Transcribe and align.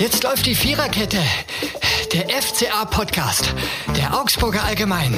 Jetzt 0.00 0.24
läuft 0.24 0.46
die 0.46 0.54
Viererkette. 0.54 1.18
Der 2.14 2.30
FCA-Podcast. 2.30 3.54
Der 3.98 4.18
Augsburger 4.18 4.64
Allgemein. 4.64 5.12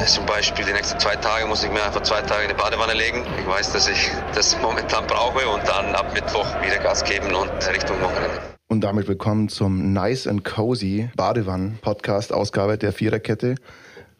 Äh, 0.00 0.06
Zum 0.06 0.24
Beispiel 0.24 0.64
die 0.64 0.72
nächsten 0.72 0.98
zwei 0.98 1.14
Tage 1.16 1.44
muss 1.46 1.62
ich 1.62 1.70
mir 1.70 1.84
einfach 1.84 2.02
zwei 2.04 2.22
Tage 2.22 2.44
in 2.44 2.48
die 2.48 2.54
Badewanne 2.54 2.94
legen. 2.94 3.26
Ich 3.38 3.46
weiß, 3.46 3.70
dass 3.72 3.86
ich 3.86 4.10
das 4.34 4.56
momentan 4.62 5.06
brauche 5.06 5.46
und 5.46 5.60
dann 5.68 5.94
ab 5.94 6.14
Mittwoch 6.14 6.46
wieder 6.62 6.78
Gas 6.78 7.04
geben 7.04 7.34
und 7.34 7.50
Richtung 7.70 8.00
Wochenende. 8.00 8.40
Und 8.68 8.80
damit 8.80 9.08
willkommen 9.08 9.50
zum 9.50 9.92
Nice 9.92 10.26
and 10.26 10.42
Cozy 10.42 11.10
Badewannen 11.16 11.78
Podcast 11.82 12.32
Ausgabe 12.32 12.78
der 12.78 12.94
Viererkette. 12.94 13.56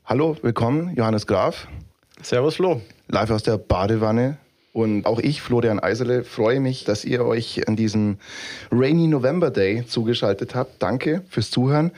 Hallo, 0.05 0.37
willkommen, 0.43 0.95
Johannes 0.95 1.27
Graf, 1.27 1.67
Servus 2.21 2.57
Flo. 2.57 2.83
live 3.09 3.31
aus 3.31 3.43
der 3.43 3.57
Badewanne. 3.57 4.37
Und 4.73 5.07
auch 5.07 5.19
ich, 5.19 5.41
Florian 5.41 5.81
Eisele, 5.81 6.25
freue 6.25 6.61
mich, 6.61 6.85
dass 6.85 7.05
ihr 7.05 7.25
euch 7.25 7.67
an 7.67 7.75
diesem 7.75 8.19
Rainy 8.71 9.07
November 9.07 9.51
Day 9.51 9.85
zugeschaltet 9.87 10.55
habt. 10.55 10.83
Danke 10.83 11.23
fürs 11.29 11.51
Zuhören. 11.51 11.91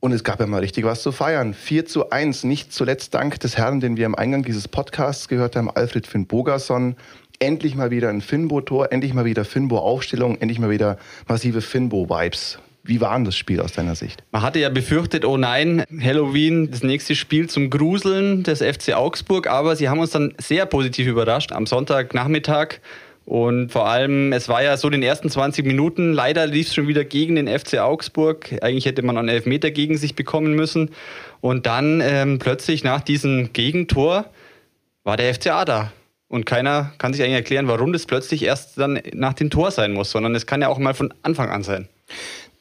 Und 0.00 0.12
es 0.12 0.24
gab 0.24 0.40
ja 0.40 0.46
mal 0.46 0.60
richtig 0.60 0.84
was 0.84 1.02
zu 1.02 1.12
feiern. 1.12 1.54
4 1.54 1.86
zu 1.86 2.10
1, 2.10 2.44
nicht 2.44 2.72
zuletzt 2.72 3.14
dank 3.14 3.38
des 3.40 3.58
Herrn, 3.58 3.80
den 3.80 3.96
wir 3.96 4.06
am 4.06 4.14
Eingang 4.14 4.42
dieses 4.42 4.66
Podcasts 4.66 5.28
gehört 5.28 5.56
haben, 5.56 5.70
Alfred 5.70 6.06
Finn 6.06 6.26
Bogerson. 6.26 6.96
Endlich 7.38 7.74
mal 7.74 7.90
wieder 7.90 8.08
ein 8.08 8.22
Finbo-Tor, 8.22 8.92
endlich 8.92 9.12
mal 9.12 9.26
wieder 9.26 9.44
Finbo-Aufstellung, 9.44 10.38
endlich 10.40 10.58
mal 10.58 10.70
wieder 10.70 10.98
massive 11.28 11.60
Finbo-Vibes. 11.60 12.58
Wie 12.86 13.00
war 13.00 13.14
denn 13.14 13.24
das 13.24 13.36
Spiel 13.36 13.60
aus 13.60 13.72
deiner 13.72 13.94
Sicht? 13.94 14.22
Man 14.30 14.42
hatte 14.42 14.58
ja 14.58 14.68
befürchtet, 14.68 15.24
oh 15.24 15.36
nein, 15.36 15.84
Halloween, 16.00 16.70
das 16.70 16.82
nächste 16.82 17.14
Spiel 17.14 17.48
zum 17.48 17.70
Gruseln 17.70 18.42
des 18.42 18.62
FC 18.62 18.94
Augsburg, 18.94 19.48
aber 19.48 19.76
sie 19.76 19.88
haben 19.88 19.98
uns 19.98 20.10
dann 20.10 20.34
sehr 20.38 20.66
positiv 20.66 21.06
überrascht 21.06 21.52
am 21.52 21.66
Sonntagnachmittag. 21.66 22.80
Und 23.24 23.72
vor 23.72 23.88
allem, 23.88 24.32
es 24.32 24.48
war 24.48 24.62
ja 24.62 24.76
so 24.76 24.88
den 24.88 25.02
ersten 25.02 25.28
20 25.28 25.66
Minuten, 25.66 26.12
leider 26.12 26.46
lief 26.46 26.68
es 26.68 26.74
schon 26.74 26.86
wieder 26.86 27.04
gegen 27.04 27.34
den 27.34 27.48
FC 27.48 27.78
Augsburg. 27.78 28.54
Eigentlich 28.62 28.86
hätte 28.86 29.02
man 29.02 29.18
einen 29.18 29.28
Elfmeter 29.28 29.72
gegen 29.72 29.98
sich 29.98 30.14
bekommen 30.14 30.54
müssen. 30.54 30.90
Und 31.40 31.66
dann 31.66 32.00
ähm, 32.00 32.38
plötzlich 32.38 32.84
nach 32.84 33.00
diesem 33.00 33.52
Gegentor 33.52 34.26
war 35.02 35.16
der 35.16 35.34
FCA 35.34 35.64
da. 35.64 35.92
Und 36.28 36.46
keiner 36.46 36.92
kann 36.98 37.12
sich 37.12 37.22
eigentlich 37.22 37.34
erklären, 37.34 37.66
warum 37.66 37.92
das 37.92 38.06
plötzlich 38.06 38.44
erst 38.44 38.78
dann 38.78 39.00
nach 39.12 39.34
dem 39.34 39.50
Tor 39.50 39.72
sein 39.72 39.92
muss, 39.92 40.12
sondern 40.12 40.34
es 40.36 40.46
kann 40.46 40.62
ja 40.62 40.68
auch 40.68 40.78
mal 40.78 40.94
von 40.94 41.12
Anfang 41.22 41.50
an 41.50 41.64
sein. 41.64 41.88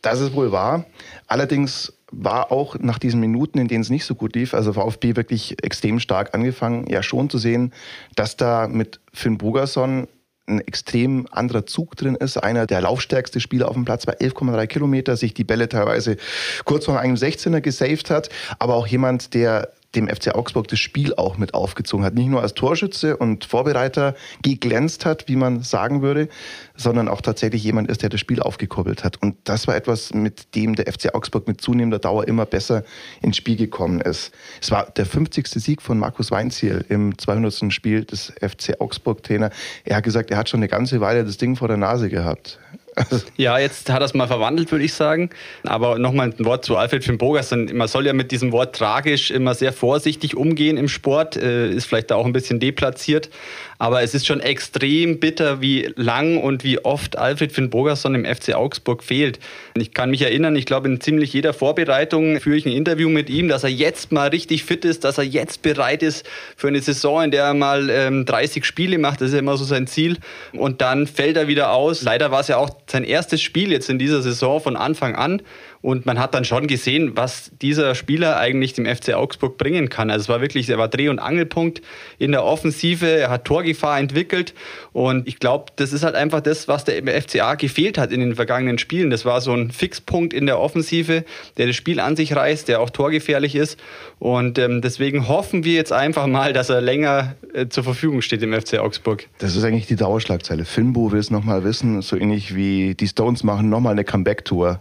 Das 0.06 0.20
ist 0.20 0.36
wohl 0.36 0.52
wahr. 0.52 0.86
Allerdings 1.26 1.92
war 2.12 2.52
auch 2.52 2.78
nach 2.78 3.00
diesen 3.00 3.20
Minuten, 3.20 3.58
in 3.58 3.68
denen 3.68 3.82
es 3.82 3.90
nicht 3.90 4.06
so 4.06 4.14
gut 4.14 4.36
lief, 4.36 4.54
also 4.54 4.74
VfB 4.74 5.16
wirklich 5.16 5.64
extrem 5.64 6.00
stark 6.00 6.36
angefangen, 6.36 6.86
ja 6.88 7.02
schon 7.02 7.28
zu 7.28 7.40
sehen, 7.40 7.74
dass 8.16 8.38
da 8.38 8.68
mit 8.68 9.00
Finn 9.12 9.40
Bogerson 9.40 10.08
ein 10.48 10.62
extrem 10.62 11.28
anderer 11.32 11.66
Zug 11.66 11.96
drin 11.96 12.14
ist. 12.14 12.38
Einer 12.38 12.68
der 12.68 12.82
laufstärkste 12.82 13.40
Spieler 13.40 13.68
auf 13.68 13.74
dem 13.74 13.84
Platz 13.84 14.06
bei 14.06 14.16
11,3 14.16 14.68
Kilometer, 14.68 15.18
sich 15.18 15.34
die 15.34 15.44
Bälle 15.44 15.70
teilweise 15.70 16.18
kurz 16.66 16.86
vor 16.86 17.00
einem 17.00 17.16
16er 17.16 17.62
gesaved 17.62 18.12
hat, 18.12 18.30
aber 18.60 18.76
auch 18.76 18.86
jemand, 18.86 19.34
der 19.34 19.72
dem 19.96 20.08
FC 20.08 20.36
Augsburg 20.36 20.68
das 20.68 20.80
Spiel 20.80 21.14
auch 21.16 21.38
mit 21.38 21.54
aufgezogen 21.54 22.06
hat. 22.06 22.14
Nicht 22.16 22.28
nur 22.28 22.42
als 22.42 22.54
Torschütze 22.54 23.18
und 23.18 23.46
Vorbereiter 23.46 24.16
geglänzt 24.42 25.06
hat, 25.06 25.28
wie 25.28 25.36
man 25.36 25.62
sagen 25.62 26.02
würde, 26.02 26.30
sondern 26.76 27.08
auch 27.08 27.22
tatsächlich 27.22 27.64
jemand 27.64 27.90
ist, 27.90 28.02
der 28.02 28.10
das 28.10 28.20
Spiel 28.20 28.42
aufgekurbelt 28.42 29.04
hat. 29.04 29.22
Und 29.22 29.36
das 29.46 29.68
war 29.68 29.76
etwas, 29.76 30.14
mit 30.14 30.56
dem 30.56 30.76
der 30.76 30.92
FC 30.92 31.14
Augsburg 31.14 31.48
mit 31.48 31.62
zunehmender 31.62 32.00
Dauer 32.00 32.28
immer 32.28 32.46
besser 32.46 32.84
ins 33.22 33.38
Spiel 33.38 33.56
gekommen 33.56 34.02
ist. 34.02 34.32
Es 34.62 34.72
war 34.72 34.92
der 34.92 35.06
50. 35.06 35.48
Sieg 35.48 35.82
von 35.82 35.98
Markus 35.98 36.32
Weinziel 36.32 36.86
im 36.90 37.18
200. 37.18 37.72
Spiel 37.72 38.04
des 38.06 38.34
FC 38.42 38.80
Augsburg-Trainer. 38.80 39.50
Er 39.84 39.98
hat 39.98 40.04
gesagt, 40.04 40.32
er 40.32 40.38
hat 40.38 40.50
schon 40.50 40.60
eine 40.60 40.68
ganze 40.68 41.02
Weile 41.02 41.24
das 41.24 41.38
Ding 41.38 41.56
vor 41.56 41.68
der 41.68 41.78
Nase 41.78 42.10
gehabt. 42.10 42.60
Ja, 43.38 43.60
jetzt 43.60 43.90
hat 43.90 44.02
er 44.02 44.06
es 44.06 44.14
mal 44.14 44.28
verwandelt, 44.28 44.72
würde 44.72 44.86
ich 44.86 44.94
sagen. 44.94 45.30
Aber 45.64 46.00
nochmal 46.00 46.34
ein 46.38 46.46
Wort 46.46 46.66
zu 46.66 46.78
Alfred 46.78 47.04
Finn. 47.04 47.20
Man 47.74 47.88
soll 47.88 48.06
ja 48.06 48.14
mit 48.14 48.32
diesem 48.32 48.52
Wort 48.52 48.76
tragisch 48.76 49.32
immer 49.32 49.54
sehr 49.54 49.74
vorsichtig 49.74 50.36
umgehen 50.36 50.78
im 50.78 50.88
Sport. 50.88 51.36
Äh, 51.36 51.72
ist 51.72 51.86
vielleicht 51.86 52.12
da 52.12 52.16
auch 52.16 52.26
ein 52.26 52.34
bisschen 52.34 52.60
deplatziert. 52.60 53.30
Aber 53.78 54.02
es 54.02 54.14
ist 54.14 54.26
schon 54.26 54.40
extrem 54.40 55.20
bitter, 55.20 55.62
wie 55.62 55.94
lang 55.96 56.38
und 56.38 56.64
wie 56.64 56.80
oft 56.80 57.18
Alfred 57.18 57.52
Finn 57.52 57.70
Bogerson 57.70 58.16
im 58.16 58.26
FC 58.26 58.54
Augsburg 58.54 59.04
fehlt. 59.04 59.40
Ich 59.76 59.94
kann 59.94 60.12
mich 60.12 60.22
erinnern, 60.22 60.56
ich 60.56 60.66
glaube, 60.66 60.88
in 60.88 61.02
ziemlich 61.02 61.34
jeder 61.34 61.54
Vorbereitung 61.54 62.40
führe 62.40 62.58
ich 62.58 62.66
ein 62.66 62.72
Interview 62.72 63.10
mit 63.10 63.30
ihm, 63.30 63.48
dass 63.48 63.64
er 63.64 63.70
jetzt 63.70 64.12
mal 64.12 64.30
richtig 64.30 64.64
fit 64.64 64.86
ist, 64.86 65.04
dass 65.04 65.18
er 65.18 65.26
jetzt 65.26 65.62
bereit 65.62 66.04
ist 66.04 66.26
für 66.56 66.70
eine 66.70 66.82
Saison, 66.82 67.24
in 67.24 67.32
der 67.32 67.44
er 67.46 67.54
mal 67.54 67.90
ähm, 67.90 68.26
30 68.26 68.64
Spiele 68.66 68.98
macht. 68.98 69.22
Das 69.22 69.30
ist 69.30 69.34
ja 69.34 69.40
immer 69.40 69.58
so 69.58 69.66
sein 69.66 69.88
Ziel. 69.88 70.18
Und 70.54 70.82
dann 70.82 71.08
fällt 71.08 71.38
er 71.38 71.48
wieder 71.48 71.72
aus. 71.72 72.02
Leider 72.02 72.32
war 72.32 72.42
es 72.42 72.48
ja 72.48 72.58
auch 72.58 72.70
sein 72.88 73.04
erstes 73.04 73.42
Spiel 73.42 73.72
jetzt 73.72 73.90
in 73.90 74.00
dieser 74.00 74.22
Saison 74.22 74.62
von 74.62 74.76
Anfang 74.76 75.16
an. 75.16 75.42
Und 75.86 76.08
man 76.08 76.18
hat 76.18 76.34
dann 76.34 76.46
schon 76.46 76.66
gesehen, 76.66 77.12
was 77.14 77.52
dieser 77.62 77.94
Spieler 77.94 78.38
eigentlich 78.38 78.74
dem 78.74 78.88
FC 78.88 79.14
Augsburg 79.14 79.60
bringen 79.60 79.88
kann. 79.88 80.10
Also 80.10 80.24
es 80.24 80.30
war 80.30 80.42
wirklich, 80.42 80.68
er 80.68 80.80
war 80.80 80.88
Dreh- 80.88 81.10
und 81.10 81.20
Angelpunkt 81.20 81.84
in 82.18 82.32
der 82.32 82.44
Offensive, 82.44 83.06
er 83.06 83.30
hat 83.30 83.46
Torgefahr 83.46 84.00
entwickelt. 84.00 84.56
Und 84.94 85.28
ich 85.28 85.38
glaube, 85.38 85.66
das 85.76 85.94
ist 85.94 86.04
halt 86.04 86.16
einfach 86.16 86.42
das, 86.42 86.68
was 86.68 86.86
der 86.86 87.04
FCA 87.22 87.54
gefehlt 87.54 88.00
hat 88.00 88.12
in 88.12 88.20
den 88.20 88.34
vergangenen 88.34 88.80
Spielen. 88.80 89.12
Das 89.12 89.26
war 89.26 89.42
so 89.42 89.54
ein 89.54 89.70
Fixpunkt 89.70 90.34
in 90.34 90.48
der 90.48 90.60
Offensive, 90.60 91.24
der 91.58 91.68
das 91.68 91.76
Spiel 91.76 92.00
an 92.00 92.16
sich 92.16 92.36
reißt, 92.36 92.68
der 92.68 92.82
auch 92.82 92.90
torgefährlich 92.90 93.54
ist. 93.54 93.80
Und 94.18 94.58
ähm, 94.58 94.82
deswegen 94.82 95.28
hoffen 95.28 95.66
wir 95.66 95.74
jetzt 95.74 95.94
einfach 95.94 96.26
mal, 96.26 96.52
dass 96.52 96.70
er 96.70 96.82
länger 96.82 97.36
äh, 97.54 97.68
zur 97.68 97.84
Verfügung 97.84 98.24
steht 98.24 98.42
im 98.42 98.60
FC 98.60 98.80
Augsburg. 98.80 99.28
Das 99.38 99.56
ist 99.56 99.64
eigentlich 99.64 99.86
die 99.86 99.98
Dauerschlagzeile. 99.98 100.66
Finbo 100.66 101.12
will 101.12 101.20
es 101.20 101.30
nochmal 101.30 101.64
wissen, 101.64 102.02
so 102.02 102.16
ähnlich 102.16 102.56
wie 102.56 102.96
die 102.96 103.08
Stones 103.08 103.44
machen 103.44 103.70
nochmal 103.70 103.92
eine 103.92 104.04
Comeback-Tour. 104.04 104.80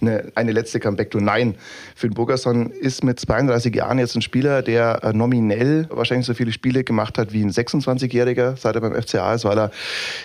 eine, 0.00 0.19
eine 0.34 0.52
letzte 0.52 0.80
Comeback-Tour. 0.80 1.20
Nein, 1.20 1.54
Finn 1.94 2.12
Burgerson 2.12 2.70
ist 2.70 3.04
mit 3.04 3.20
32 3.20 3.74
Jahren 3.74 3.98
jetzt 3.98 4.16
ein 4.16 4.22
Spieler, 4.22 4.62
der 4.62 5.02
äh, 5.02 5.12
nominell 5.12 5.86
wahrscheinlich 5.90 6.26
so 6.26 6.34
viele 6.34 6.52
Spiele 6.52 6.84
gemacht 6.84 7.18
hat 7.18 7.32
wie 7.32 7.42
ein 7.42 7.50
26-Jähriger, 7.50 8.56
seit 8.56 8.74
er 8.74 8.80
beim 8.80 8.94
FCA 8.94 9.34
ist, 9.34 9.44
weil 9.44 9.58
er 9.58 9.70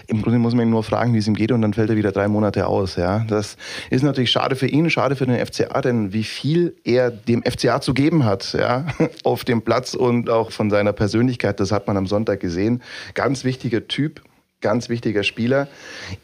im 0.08 0.22
Grunde 0.22 0.40
muss 0.40 0.54
man 0.54 0.68
ihn 0.68 0.72
nur 0.72 0.84
fragen, 0.84 1.14
wie 1.14 1.18
es 1.18 1.28
ihm 1.28 1.36
geht 1.36 1.52
und 1.52 1.62
dann 1.62 1.74
fällt 1.74 1.90
er 1.90 1.96
wieder 1.96 2.12
drei 2.12 2.28
Monate 2.28 2.68
aus. 2.68 2.96
Ja, 2.96 3.26
Das 3.28 3.58
ist 3.90 4.04
natürlich 4.04 4.32
schade 4.32 4.56
für 4.56 4.68
ihn, 4.68 4.90
schade 4.90 5.16
für 5.16 5.26
den 5.26 5.44
FCA, 5.46 5.82
denn 5.82 6.14
wie 6.14 6.24
viel 6.24 6.76
er 6.84 7.12
dem 7.12 7.44
FCA 7.44 7.82
zu 7.82 7.94
geben 7.94 8.26
hat, 8.26 8.54
ja, 8.54 8.86
auf 9.24 9.44
dem 9.44 9.62
Platz 9.62 9.94
und 9.94 10.30
auch 10.30 10.52
von 10.52 10.70
seiner 10.70 10.94
Persönlichkeit, 10.94 11.60
das 11.60 11.72
hat 11.72 11.88
man 11.88 11.98
am 11.98 12.08
Sonntag 12.08 12.40
gesehen. 12.40 12.82
Ganz 13.14 13.44
wichtiger 13.44 13.88
Typ, 13.88 14.22
ganz 14.62 14.90
wichtiger 14.90 15.24
Spieler. 15.24 15.68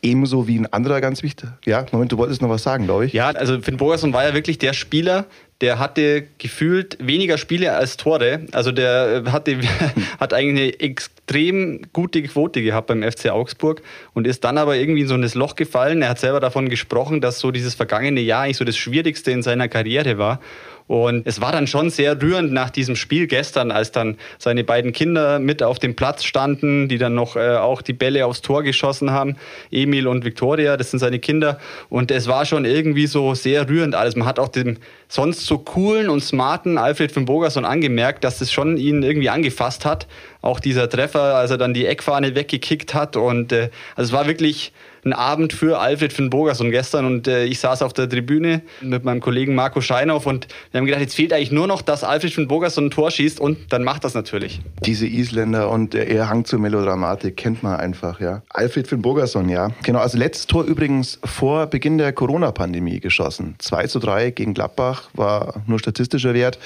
Ebenso 0.01 0.47
wie 0.47 0.57
ein 0.57 0.71
anderer 0.71 1.01
ganz 1.01 1.23
wichtiger. 1.23 1.57
Ja, 1.65 1.85
Moment, 1.91 2.11
du 2.11 2.17
wolltest 2.17 2.41
noch 2.41 2.49
was 2.49 2.63
sagen, 2.63 2.85
glaube 2.85 3.05
ich. 3.05 3.13
Ja, 3.13 3.29
also 3.29 3.61
Finn 3.61 3.77
Bogerson 3.77 4.13
war 4.13 4.23
ja 4.27 4.33
wirklich 4.33 4.57
der 4.57 4.73
Spieler, 4.73 5.25
der 5.61 5.77
hatte 5.77 6.25
gefühlt 6.39 6.97
weniger 6.99 7.37
Spiele 7.37 7.73
als 7.73 7.97
Tore. 7.97 8.47
Also 8.51 8.71
der 8.71 9.23
hatte, 9.31 9.59
hat 10.19 10.33
eigentlich 10.33 10.73
eine 10.81 10.83
extrem 11.31 11.81
gute 11.93 12.21
Quote 12.23 12.61
gehabt 12.61 12.87
beim 12.87 13.03
FC 13.03 13.29
Augsburg 13.29 13.81
und 14.13 14.27
ist 14.27 14.43
dann 14.43 14.57
aber 14.57 14.75
irgendwie 14.75 15.01
in 15.01 15.07
so 15.07 15.13
ein 15.13 15.29
Loch 15.33 15.55
gefallen. 15.55 16.01
Er 16.01 16.09
hat 16.09 16.19
selber 16.19 16.41
davon 16.41 16.67
gesprochen, 16.67 17.21
dass 17.21 17.39
so 17.39 17.51
dieses 17.51 17.73
vergangene 17.73 18.19
Jahr 18.19 18.41
eigentlich 18.41 18.57
so 18.57 18.65
das 18.65 18.75
Schwierigste 18.75 19.31
in 19.31 19.41
seiner 19.41 19.69
Karriere 19.69 20.17
war. 20.17 20.41
Und 20.87 21.25
es 21.25 21.39
war 21.39 21.53
dann 21.53 21.67
schon 21.67 21.89
sehr 21.89 22.21
rührend 22.21 22.51
nach 22.51 22.69
diesem 22.69 22.97
Spiel 22.97 23.27
gestern, 23.27 23.71
als 23.71 23.93
dann 23.93 24.17
seine 24.37 24.65
beiden 24.65 24.91
Kinder 24.91 25.39
mit 25.39 25.63
auf 25.63 25.79
dem 25.79 25.95
Platz 25.95 26.25
standen, 26.25 26.89
die 26.89 26.97
dann 26.97 27.15
noch 27.15 27.37
äh, 27.37 27.55
auch 27.55 27.81
die 27.81 27.93
Bälle 27.93 28.25
aufs 28.25 28.41
Tor 28.41 28.61
geschossen 28.61 29.11
haben. 29.11 29.37
Emil 29.71 30.05
und 30.05 30.25
Viktoria, 30.25 30.75
das 30.75 30.91
sind 30.91 30.99
seine 30.99 31.19
Kinder. 31.19 31.59
Und 31.87 32.11
es 32.11 32.27
war 32.27 32.45
schon 32.45 32.65
irgendwie 32.65 33.07
so 33.07 33.35
sehr 33.35 33.69
rührend 33.69 33.95
alles. 33.95 34.17
Man 34.17 34.27
hat 34.27 34.37
auch 34.37 34.49
dem 34.49 34.79
sonst 35.07 35.45
so 35.45 35.59
coolen 35.59 36.09
und 36.09 36.25
smarten 36.25 36.77
Alfred 36.77 37.13
von 37.13 37.23
Bogerson 37.23 37.63
angemerkt, 37.63 38.25
dass 38.25 38.41
es 38.41 38.51
schon 38.51 38.75
ihn 38.75 39.01
irgendwie 39.01 39.29
angefasst 39.29 39.85
hat. 39.85 40.07
Auch 40.41 40.59
dieser 40.59 40.89
Treffer, 40.89 41.35
als 41.35 41.51
er 41.51 41.57
dann 41.57 41.73
die 41.73 41.85
Eckfahne 41.85 42.35
weggekickt 42.35 42.93
hat. 42.93 43.15
Und 43.15 43.51
äh, 43.51 43.69
also 43.95 44.09
es 44.09 44.11
war 44.11 44.27
wirklich 44.27 44.73
ein 45.03 45.13
Abend 45.13 45.53
für 45.53 45.79
Alfred 45.79 46.13
Finn 46.13 46.29
Bogerson 46.29 46.71
gestern 46.71 47.05
und 47.05 47.27
äh, 47.27 47.45
ich 47.45 47.59
saß 47.59 47.81
auf 47.81 47.93
der 47.93 48.07
Tribüne 48.07 48.61
mit 48.81 49.03
meinem 49.03 49.19
Kollegen 49.19 49.55
Marco 49.55 49.81
Scheinhoff 49.81 50.25
und 50.25 50.47
wir 50.71 50.79
haben 50.79 50.85
gedacht, 50.85 51.01
jetzt 51.01 51.15
fehlt 51.15 51.33
eigentlich 51.33 51.51
nur 51.51 51.67
noch, 51.67 51.81
dass 51.81 52.03
Alfred 52.03 52.33
Finn 52.33 52.47
Bogerson 52.47 52.85
ein 52.85 52.91
Tor 52.91 53.09
schießt 53.09 53.39
und 53.39 53.73
dann 53.73 53.83
macht 53.83 54.03
das 54.03 54.13
natürlich. 54.13 54.61
Diese 54.85 55.07
Isländer 55.07 55.69
und 55.69 55.93
der 55.93 56.09
ihr 56.09 56.29
Hang 56.29 56.45
zur 56.45 56.59
Melodramatik 56.59 57.35
kennt 57.37 57.63
man 57.63 57.79
einfach, 57.79 58.19
ja. 58.19 58.43
Alfred 58.49 58.87
Finn 58.87 59.01
Bogerson, 59.01 59.49
ja. 59.49 59.71
Genau, 59.83 59.99
also 59.99 60.17
letztes 60.17 60.47
Tor 60.47 60.63
übrigens 60.65 61.19
vor 61.23 61.65
Beginn 61.67 61.97
der 61.97 62.13
Corona-Pandemie 62.13 62.99
geschossen. 62.99 63.55
2 63.57 63.87
zu 63.87 63.99
3 63.99 64.31
gegen 64.31 64.53
Gladbach 64.53 65.09
war 65.13 65.63
nur 65.65 65.79
statistischer 65.79 66.33
Wert. 66.33 66.59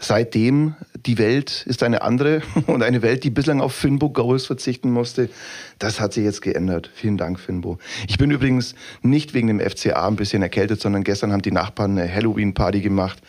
Seitdem, 0.00 0.74
die 1.06 1.18
Welt 1.18 1.64
ist 1.66 1.82
eine 1.82 2.02
andere 2.02 2.42
und 2.66 2.82
eine 2.82 3.02
Welt, 3.02 3.24
die 3.24 3.30
bislang 3.30 3.60
auf 3.60 3.74
Finbo 3.74 4.10
Goals 4.10 4.46
verzichten 4.46 4.90
musste. 4.90 5.28
Das 5.78 6.00
hat 6.00 6.12
sich 6.12 6.24
jetzt 6.24 6.42
geändert. 6.42 6.90
Vielen 6.94 7.16
Dank, 7.16 7.38
Finbo. 7.38 7.78
Ich 8.08 8.18
bin 8.18 8.30
übrigens 8.30 8.74
nicht 9.02 9.34
wegen 9.34 9.48
dem 9.48 9.60
FCA 9.60 10.06
ein 10.06 10.16
bisschen 10.16 10.42
erkältet, 10.42 10.80
sondern 10.80 11.04
gestern 11.04 11.32
haben 11.32 11.42
die 11.42 11.52
Nachbarn 11.52 11.98
eine 11.98 12.12
Halloween-Party 12.12 12.80
gemacht 12.80 13.22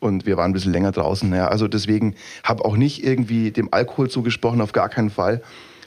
und 0.00 0.26
wir 0.26 0.36
waren 0.36 0.50
ein 0.50 0.54
bisschen 0.54 0.72
länger 0.72 0.92
draußen. 0.92 1.32
Ja. 1.34 1.48
Also 1.48 1.68
deswegen 1.68 2.14
habe 2.44 2.64
auch 2.64 2.76
nicht 2.76 3.04
irgendwie 3.04 3.50
dem 3.50 3.72
Alkohol 3.72 4.10
zugesprochen, 4.10 4.60
auf 4.60 4.72
gar 4.72 4.88
keinen 4.88 5.10
Fall. 5.10 5.42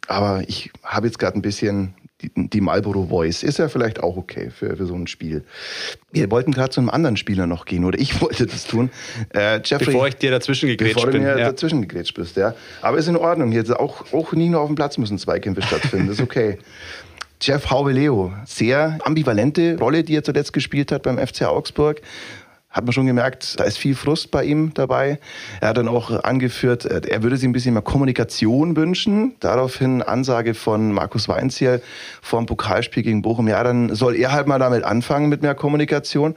Aber 0.08 0.44
ich 0.48 0.72
habe 0.84 1.08
jetzt 1.08 1.20
gerade 1.20 1.38
ein 1.38 1.44
bisschen 1.44 1.94
die, 2.22 2.32
die 2.36 2.62
Marlboro 2.62 3.08
Voice 3.08 3.44
ist 3.44 3.60
ja 3.60 3.70
vielleicht 3.70 4.02
auch 4.02 4.18
okay 4.18 4.50
für, 4.50 4.76
für 4.76 4.86
so 4.86 4.94
ein 4.94 5.08
Spiel. 5.08 5.44
Wir 6.12 6.30
wollten 6.32 6.52
gerade 6.52 6.70
zu 6.70 6.82
einem 6.82 6.90
anderen 6.90 7.18
Spieler 7.18 7.48
noch 7.48 7.66
gehen, 7.66 7.86
oder 7.86 7.98
ich 8.00 8.22
wollte 8.22 8.46
das 8.46 8.66
tun. 8.66 8.90
Äh, 9.34 9.62
Jeffrey, 9.64 9.86
bevor 9.88 10.08
ich 10.08 10.16
dir 10.16 10.32
dazwischen 10.32 10.68
gegrätscht 10.68 10.96
bevor 10.96 11.12
bin. 11.12 11.22
Bevor 11.22 11.34
du 11.34 11.38
mir 11.38 11.44
ja. 11.44 11.52
dazwischen 11.52 11.82
gegrätscht 11.82 12.16
bist, 12.16 12.36
ja. 12.36 12.54
Aber 12.82 12.98
ist 12.98 13.08
in 13.08 13.18
Ordnung. 13.18 13.52
Jetzt 13.52 13.72
auch, 13.72 14.12
auch 14.14 14.34
nicht 14.34 14.50
nur 14.50 14.62
auf 14.62 14.68
dem 14.68 14.76
Platz 14.76 14.98
müssen 14.98 15.18
Zweikämpfe 15.18 15.62
stattfinden. 15.62 16.12
Ist 16.12 16.22
okay. 16.22 16.58
Jeff 17.42 17.70
Hauveleo, 17.70 18.34
sehr 18.46 19.00
ambivalente 19.06 19.78
Rolle, 19.80 20.04
die 20.04 20.14
er 20.14 20.26
zuletzt 20.26 20.52
gespielt 20.52 20.92
hat 20.92 21.04
beim 21.04 21.18
FC 21.18 21.44
Augsburg 21.44 22.02
hat 22.70 22.86
man 22.86 22.94
schon 22.94 23.08
gemerkt, 23.08 23.60
da 23.60 23.64
ist 23.64 23.80
viel 23.80 23.96
Frust 23.96 24.30
bei 24.30 24.44
ihm 24.44 24.74
dabei. 24.76 25.20
Er 25.60 25.70
hat 25.70 25.78
dann 25.78 25.88
auch 25.88 26.24
angeführt, 26.24 26.86
er 26.86 27.24
würde 27.24 27.36
sich 27.36 27.48
ein 27.48 27.52
bisschen 27.52 27.74
mehr 27.74 27.82
Kommunikation 27.82 28.76
wünschen. 28.76 29.36
Daraufhin 29.40 30.04
Ansage 30.04 30.54
von 30.54 30.92
Markus 30.92 31.28
Weinziel 31.28 31.82
vor 32.22 32.40
dem 32.40 32.46
Pokalspiel 32.46 33.02
gegen 33.02 33.24
Bochum. 33.24 33.48
Ja, 33.48 33.64
dann 33.64 33.96
soll 33.96 34.16
er 34.16 34.32
halt 34.32 34.46
mal 34.46 34.60
damit 34.60 34.84
anfangen 34.84 35.30
mit 35.30 35.42
mehr 35.42 35.56
Kommunikation. 35.56 36.36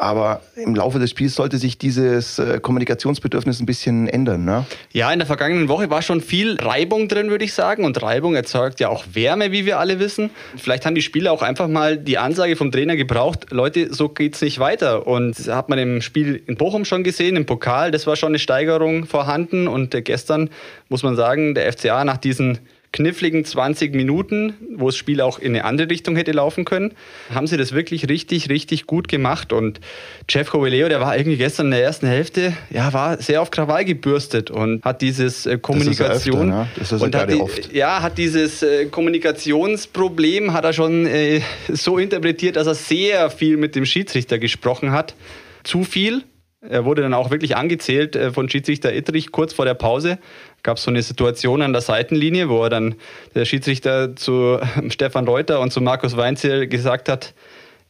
Aber 0.00 0.42
im 0.56 0.74
Laufe 0.74 0.98
des 0.98 1.10
Spiels 1.10 1.34
sollte 1.34 1.58
sich 1.58 1.78
dieses 1.78 2.38
äh, 2.38 2.60
Kommunikationsbedürfnis 2.60 3.60
ein 3.60 3.66
bisschen 3.66 4.08
ändern. 4.08 4.44
Ne? 4.44 4.66
Ja, 4.92 5.12
in 5.12 5.18
der 5.18 5.26
vergangenen 5.26 5.68
Woche 5.68 5.90
war 5.90 6.02
schon 6.02 6.20
viel 6.20 6.56
Reibung 6.60 7.08
drin, 7.08 7.30
würde 7.30 7.44
ich 7.44 7.54
sagen. 7.54 7.84
Und 7.84 8.02
Reibung 8.02 8.34
erzeugt 8.34 8.80
ja 8.80 8.88
auch 8.88 9.04
Wärme, 9.12 9.52
wie 9.52 9.66
wir 9.66 9.78
alle 9.78 9.98
wissen. 9.98 10.30
Vielleicht 10.56 10.86
haben 10.86 10.94
die 10.94 11.02
Spieler 11.02 11.32
auch 11.32 11.42
einfach 11.42 11.68
mal 11.68 11.96
die 11.96 12.18
Ansage 12.18 12.56
vom 12.56 12.70
Trainer 12.70 12.96
gebraucht, 12.96 13.46
Leute, 13.50 13.92
so 13.92 14.08
geht's 14.08 14.40
nicht 14.40 14.58
weiter. 14.58 15.06
Und 15.06 15.36
hat 15.48 15.68
man 15.68 15.78
im 15.78 16.00
Spiel 16.00 16.42
in 16.46 16.56
Bochum 16.56 16.84
schon 16.84 17.04
gesehen, 17.04 17.36
im 17.36 17.46
Pokal, 17.46 17.90
das 17.90 18.06
war 18.06 18.16
schon 18.16 18.30
eine 18.30 18.38
Steigerung 18.38 19.06
vorhanden. 19.06 19.68
Und 19.68 19.94
äh, 19.94 20.02
gestern 20.02 20.50
muss 20.88 21.02
man 21.02 21.16
sagen, 21.16 21.54
der 21.54 21.72
FCA 21.72 22.04
nach 22.04 22.18
diesen 22.18 22.58
kniffligen 22.94 23.44
20 23.44 23.92
Minuten, 23.92 24.54
wo 24.76 24.86
das 24.86 24.96
Spiel 24.96 25.20
auch 25.20 25.40
in 25.40 25.48
eine 25.48 25.64
andere 25.64 25.90
Richtung 25.90 26.14
hätte 26.14 26.30
laufen 26.30 26.64
können, 26.64 26.94
haben 27.34 27.48
sie 27.48 27.56
das 27.56 27.72
wirklich 27.72 28.08
richtig, 28.08 28.48
richtig 28.48 28.86
gut 28.86 29.08
gemacht. 29.08 29.52
Und 29.52 29.80
Jeff 30.28 30.50
Coveleo, 30.50 30.88
der 30.88 31.00
war 31.00 31.16
irgendwie 31.16 31.36
gestern 31.36 31.66
in 31.66 31.72
der 31.72 31.82
ersten 31.82 32.06
Hälfte, 32.06 32.52
ja, 32.70 32.92
war 32.92 33.20
sehr 33.20 33.42
auf 33.42 33.50
Krawall 33.50 33.84
gebürstet 33.84 34.52
und 34.52 34.84
hat 34.84 35.02
dieses 35.02 35.44
äh, 35.44 35.58
Kommunikation. 35.58 36.06
Das 36.06 36.16
ist, 36.16 36.22
öfter, 36.22 36.44
ne? 36.44 36.68
das 36.76 36.92
ist 36.92 37.02
und 37.02 37.16
hat 37.16 37.30
die, 37.32 37.40
oft. 37.40 37.72
Ja, 37.72 38.00
hat 38.00 38.16
dieses 38.16 38.62
äh, 38.62 38.86
Kommunikationsproblem 38.86 40.52
hat 40.52 40.64
er 40.64 40.72
schon 40.72 41.06
äh, 41.06 41.40
so 41.72 41.98
interpretiert, 41.98 42.54
dass 42.54 42.68
er 42.68 42.76
sehr 42.76 43.28
viel 43.28 43.56
mit 43.56 43.74
dem 43.74 43.86
Schiedsrichter 43.86 44.38
gesprochen 44.38 44.92
hat. 44.92 45.16
Zu 45.64 45.82
viel, 45.82 46.22
er 46.68 46.84
wurde 46.84 47.02
dann 47.02 47.14
auch 47.14 47.30
wirklich 47.30 47.56
angezählt 47.56 48.16
äh, 48.16 48.32
von 48.32 48.48
Schiedsrichter 48.48 48.94
Ittrich 48.94 49.32
kurz 49.32 49.52
vor 49.52 49.64
der 49.64 49.74
Pause 49.74 50.18
gab 50.62 50.78
es 50.78 50.82
so 50.82 50.90
eine 50.90 51.02
Situation 51.02 51.62
an 51.62 51.72
der 51.72 51.82
Seitenlinie, 51.82 52.48
wo 52.48 52.62
er 52.64 52.70
dann 52.70 52.94
der 53.34 53.44
Schiedsrichter 53.44 54.16
zu 54.16 54.58
Stefan 54.88 55.26
Reuter 55.26 55.60
und 55.60 55.72
zu 55.72 55.80
Markus 55.80 56.16
Weinzel 56.16 56.66
gesagt 56.66 57.08
hat, 57.08 57.34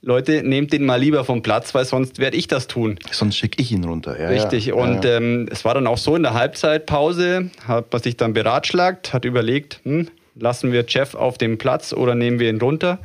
Leute, 0.03 0.43
nehmt 0.43 0.73
den 0.75 0.85
mal 0.85 1.01
lieber 1.01 1.25
vom 1.25 1.41
Platz, 1.41 1.75
weil 1.75 1.87
sonst 1.87 2.19
werde 2.19 2.37
ich 2.37 2.47
das 2.47 2.67
tun. 2.67 2.99
Sonst 3.11 3.37
schicke 3.37 3.63
ich 3.63 3.73
ihn 3.73 3.85
runter. 3.85 4.21
Ja, 4.21 4.29
Richtig. 4.29 4.67
Ja. 4.67 4.75
Und 4.75 5.05
ja, 5.05 5.17
ähm, 5.17 5.49
es 5.51 5.65
war 5.65 5.73
dann 5.73 5.87
auch 5.87 5.97
so 5.97 6.15
in 6.15 6.23
der 6.23 6.35
Halbzeitpause, 6.35 7.51
hat 7.67 7.91
man 7.91 8.03
sich 8.03 8.19
dann 8.19 8.35
beratschlagt, 8.35 9.15
hat 9.15 9.25
überlegt, 9.25 9.81
hm, 9.85 10.09
lassen 10.35 10.73
wir 10.73 10.85
Jeff 10.87 11.15
auf 11.15 11.39
dem 11.39 11.57
Platz 11.57 11.95
oder 11.95 12.15
nehmen 12.15 12.39
wir 12.39 12.51
ihn 12.51 12.61
runter? 12.61 12.99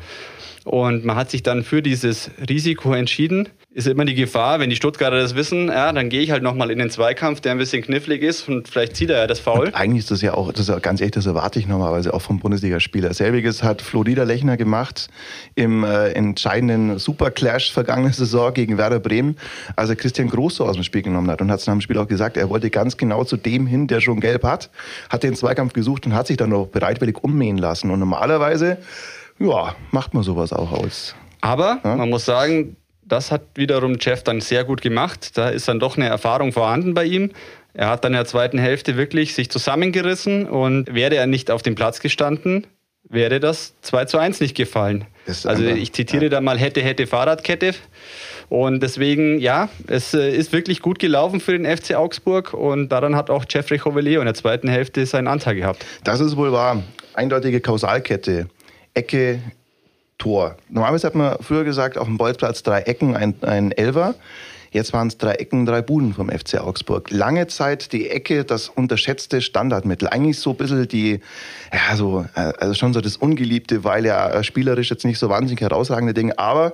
Und 0.66 1.06
man 1.06 1.16
hat 1.16 1.32
sich 1.32 1.42
dann 1.42 1.64
für 1.64 1.82
dieses 1.82 2.32
Risiko 2.50 2.94
entschieden 2.94 3.48
ist 3.72 3.88
immer 3.88 4.04
die 4.04 4.16
Gefahr, 4.16 4.60
wenn 4.60 4.72
die 4.72 4.76
Stuttgarter 4.76 5.20
das 5.20 5.36
wissen, 5.36 5.68
ja, 5.68 5.94
dann 5.94 6.10
gehe 6.10 6.22
ich 6.22 6.32
halt 6.32 6.42
nochmal 6.42 6.72
in 6.72 6.80
den 6.80 6.90
Zweikampf, 6.90 7.40
der 7.42 7.52
ein 7.52 7.60
bisschen 7.60 7.84
knifflig 7.84 8.24
ist 8.24 8.50
und 8.50 8.68
vielleicht 8.68 8.96
zieht 8.96 9.12
er 9.12 9.20
ja 9.20 9.28
das 9.28 9.40
Foul. 9.40 9.68
Und 9.68 9.76
eigentlich 9.76 10.00
ist 10.00 10.12
das 10.12 10.24
ja 10.24 10.34
auch, 10.34 10.52
das 10.52 10.62
ist 10.62 10.70
ja 10.70 10.80
ganz 10.80 11.02
echt, 11.02 11.16
das 11.16 11.28
erwarte 11.28 11.60
ich 11.60 11.68
normalerweise 11.68 12.12
auch 12.12 12.22
vom 12.22 12.40
Bundesligaspieler. 12.40 13.14
Selbiges 13.14 13.62
hat 13.62 13.84
Florida 13.84 14.24
Lechner 14.24 14.58
gemacht 14.58 15.10
im 15.54 15.84
äh, 15.84 16.10
entscheidenden 16.14 16.98
Superclash 16.98 17.72
vergangene 17.72 18.12
Saison 18.12 18.52
gegen 18.56 18.80
Werder 18.80 19.00
Bremen, 19.00 19.38
als 19.76 19.92
er 19.92 19.96
Christian 19.96 20.30
Groß 20.30 20.62
aus 20.62 20.74
dem 20.74 20.84
Spiel 20.84 21.04
genommen 21.04 21.30
hat 21.30 21.40
und 21.42 21.52
hat 21.52 21.60
es 21.60 21.68
nach 21.68 21.74
dem 21.74 21.82
Spiel 21.82 22.00
auch 22.00 22.08
gesagt, 22.08 22.38
er 22.38 22.50
wollte 22.50 22.72
ganz 22.72 22.98
genau 22.98 23.24
zu 23.24 23.38
dem 23.38 23.68
hin, 23.68 23.86
der 23.86 24.02
schon 24.02 24.20
gelb 24.20 24.44
hat, 24.44 24.72
hat 25.12 25.22
den 25.22 25.36
Zweikampf 25.36 25.74
gesucht 25.74 26.08
und 26.08 26.16
hat 26.16 26.26
sich 26.26 26.38
dann 26.38 26.52
auch 26.54 26.68
bereitwillig 26.68 27.24
ummähen 27.24 27.60
lassen. 27.60 27.92
Und 27.92 28.00
normalerweise, 28.00 28.80
ja, 29.38 29.76
macht 29.92 30.16
man 30.16 30.24
sowas 30.24 30.54
auch 30.54 30.72
aus. 30.72 31.14
Aber 31.42 31.80
ja? 31.84 31.96
man 31.96 32.10
muss 32.10 32.26
sagen, 32.26 32.76
das 33.10 33.32
hat 33.32 33.42
wiederum 33.56 33.98
Jeff 34.00 34.24
dann 34.24 34.42
sehr 34.42 34.64
gut 34.64 34.82
gemacht. 34.82 35.38
Da 35.38 35.50
ist 35.50 35.68
dann 35.68 35.80
doch 35.80 35.98
eine 35.98 36.08
Erfahrung 36.08 36.54
vorhanden 36.54 36.94
bei 36.94 37.06
ihm. 37.06 37.32
Er 37.74 37.90
hat 37.90 38.04
dann 38.04 38.14
in 38.14 38.18
der 38.18 38.26
zweiten 38.26 38.58
Hälfte 38.58 38.98
wirklich 38.98 39.34
sich 39.36 39.50
zusammengerissen 39.50 40.48
und 40.48 40.94
wäre 40.94 41.16
er 41.16 41.28
nicht 41.28 41.52
auf 41.52 41.62
dem 41.62 41.76
Platz 41.76 42.00
gestanden, 42.00 42.66
wäre 43.08 43.40
das 43.40 43.74
2 43.82 44.06
zu 44.06 44.18
1 44.18 44.40
nicht 44.40 44.56
gefallen. 44.56 45.06
Also 45.46 45.64
ich 45.64 45.94
zitiere 45.94 46.24
ja. 46.24 46.30
da 46.30 46.42
mal 46.42 46.58
hätte, 46.58 46.82
hätte 46.82 47.06
Fahrradkette. 47.08 47.76
Und 48.50 48.82
deswegen, 48.82 49.40
ja, 49.40 49.70
es 49.88 50.16
äh, 50.16 50.36
ist 50.36 50.52
wirklich 50.52 50.82
gut 50.82 50.98
gelaufen 50.98 51.40
für 51.40 51.58
den 51.58 51.66
FC 51.66 51.94
Augsburg 51.94 52.56
und 52.56 52.90
daran 52.90 53.16
hat 53.16 53.30
auch 53.30 53.46
Jeffrey 53.48 53.78
Joveleo 53.78 54.22
in 54.22 54.26
der 54.26 54.34
zweiten 54.34 54.68
Hälfte 54.68 55.06
seinen 55.06 55.28
Anteil 55.28 55.56
gehabt. 55.56 55.86
Das 56.04 56.20
ist 56.20 56.36
wohl 56.36 56.52
wahr. 56.52 56.82
Eindeutige 57.14 57.62
Kausalkette. 57.62 58.48
Ecke, 58.96 59.40
Tor. 60.20 60.56
Normalerweise 60.70 61.08
hat 61.08 61.16
man 61.16 61.38
früher 61.42 61.64
gesagt, 61.64 61.98
auf 61.98 62.06
dem 62.06 62.18
Bolzplatz 62.18 62.62
drei 62.62 62.82
Ecken, 62.82 63.16
ein, 63.16 63.34
ein 63.42 63.72
Elfer. 63.72 64.14
Jetzt 64.72 64.94
waren 64.94 65.08
es 65.08 65.18
drei 65.18 65.34
Ecken, 65.34 65.66
drei 65.66 65.82
Buden 65.82 66.14
vom 66.14 66.30
FC 66.30 66.60
Augsburg. 66.60 67.10
Lange 67.10 67.48
Zeit 67.48 67.92
die 67.92 68.10
Ecke, 68.10 68.44
das 68.44 68.70
unterschätzte 68.70 69.42
Standardmittel. 69.42 70.08
Eigentlich 70.08 70.40
so 70.40 70.52
ein 70.52 70.58
bisschen 70.58 70.88
die, 70.88 71.22
ja, 71.74 71.96
so, 71.96 72.26
äh, 72.36 72.54
also 72.60 72.76
schon 72.76 72.94
so 72.94 73.02
das 73.02 73.18
Ungeliebte, 73.18 73.84
weil 73.84 74.06
ja 74.06 74.30
äh, 74.30 74.44
spielerisch 74.44 74.92
jetzt 74.92 75.06
nicht 75.06 75.18
so 75.18 75.30
wahnsinnig 75.30 75.62
herausragende 75.62 76.14
Dinge. 76.14 76.38
Aber 76.38 76.74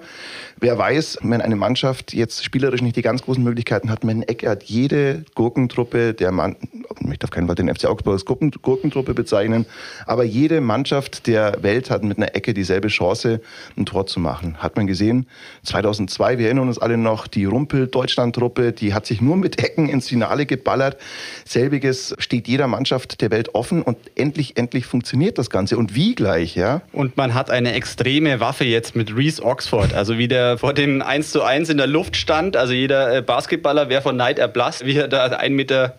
wer 0.59 0.77
weiß, 0.77 1.19
wenn 1.21 1.41
eine 1.41 1.55
Mannschaft 1.55 2.13
jetzt 2.13 2.43
spielerisch 2.43 2.81
nicht 2.81 2.97
die 2.97 3.01
ganz 3.01 3.21
großen 3.21 3.43
Möglichkeiten 3.43 3.89
hat, 3.89 4.03
mit 4.03 4.29
Ecke 4.29 4.49
hat 4.49 4.63
jede 4.63 5.23
Gurkentruppe, 5.35 6.13
der 6.13 6.31
Mann, 6.31 6.57
ich 6.99 7.07
möchte 7.07 7.25
auf 7.25 7.31
keinen 7.31 7.47
Fall 7.47 7.55
den 7.55 7.73
FC 7.73 7.85
Augsburg 7.85 8.13
als 8.13 8.25
Gurkentruppe 8.25 9.13
bezeichnen, 9.13 9.65
aber 10.05 10.23
jede 10.23 10.61
Mannschaft 10.61 11.27
der 11.27 11.63
Welt 11.63 11.89
hat 11.89 12.03
mit 12.03 12.17
einer 12.17 12.35
Ecke 12.35 12.53
dieselbe 12.53 12.89
Chance, 12.89 13.41
ein 13.77 13.85
Tor 13.85 14.05
zu 14.05 14.19
machen. 14.19 14.57
Hat 14.57 14.75
man 14.75 14.87
gesehen, 14.87 15.27
2002, 15.63 16.37
wir 16.37 16.45
erinnern 16.47 16.67
uns 16.67 16.79
alle 16.79 16.97
noch, 16.97 17.27
die 17.27 17.45
Rumpel 17.45 17.84
Deutschland-Truppe, 17.87 18.71
die 18.71 18.93
hat 18.93 19.05
sich 19.05 19.21
nur 19.21 19.37
mit 19.37 19.59
Ecken 19.63 19.89
ins 19.89 20.09
Finale 20.09 20.45
geballert. 20.45 20.97
Selbiges 21.45 22.15
steht 22.19 22.47
jeder 22.47 22.67
Mannschaft 22.67 23.21
der 23.21 23.31
Welt 23.31 23.53
offen 23.53 23.81
und 23.81 23.97
endlich, 24.15 24.57
endlich 24.57 24.85
funktioniert 24.85 25.37
das 25.37 25.49
Ganze. 25.49 25.77
Und 25.77 25.95
wie 25.95 26.15
gleich, 26.15 26.55
ja? 26.55 26.81
Und 26.91 27.17
man 27.17 27.33
hat 27.33 27.49
eine 27.49 27.73
extreme 27.73 28.39
Waffe 28.39 28.65
jetzt 28.65 28.95
mit 28.95 29.15
Reese 29.15 29.43
Oxford. 29.43 29.93
Also 29.93 30.17
wie 30.17 30.27
der 30.27 30.57
vor 30.57 30.73
dem 30.73 31.01
1 31.01 31.31
zu 31.31 31.43
1 31.43 31.69
in 31.69 31.77
der 31.77 31.87
Luft 31.87 32.15
stand. 32.15 32.57
Also 32.57 32.73
jeder 32.73 33.17
äh, 33.17 33.21
Basketballer 33.21 33.89
wäre 33.89 34.01
von 34.01 34.15
Neid 34.15 34.39
erblasst, 34.39 34.85
wie 34.85 34.95
er 34.95 35.07
da 35.07 35.25
1,20 35.25 35.49
Meter 35.49 35.95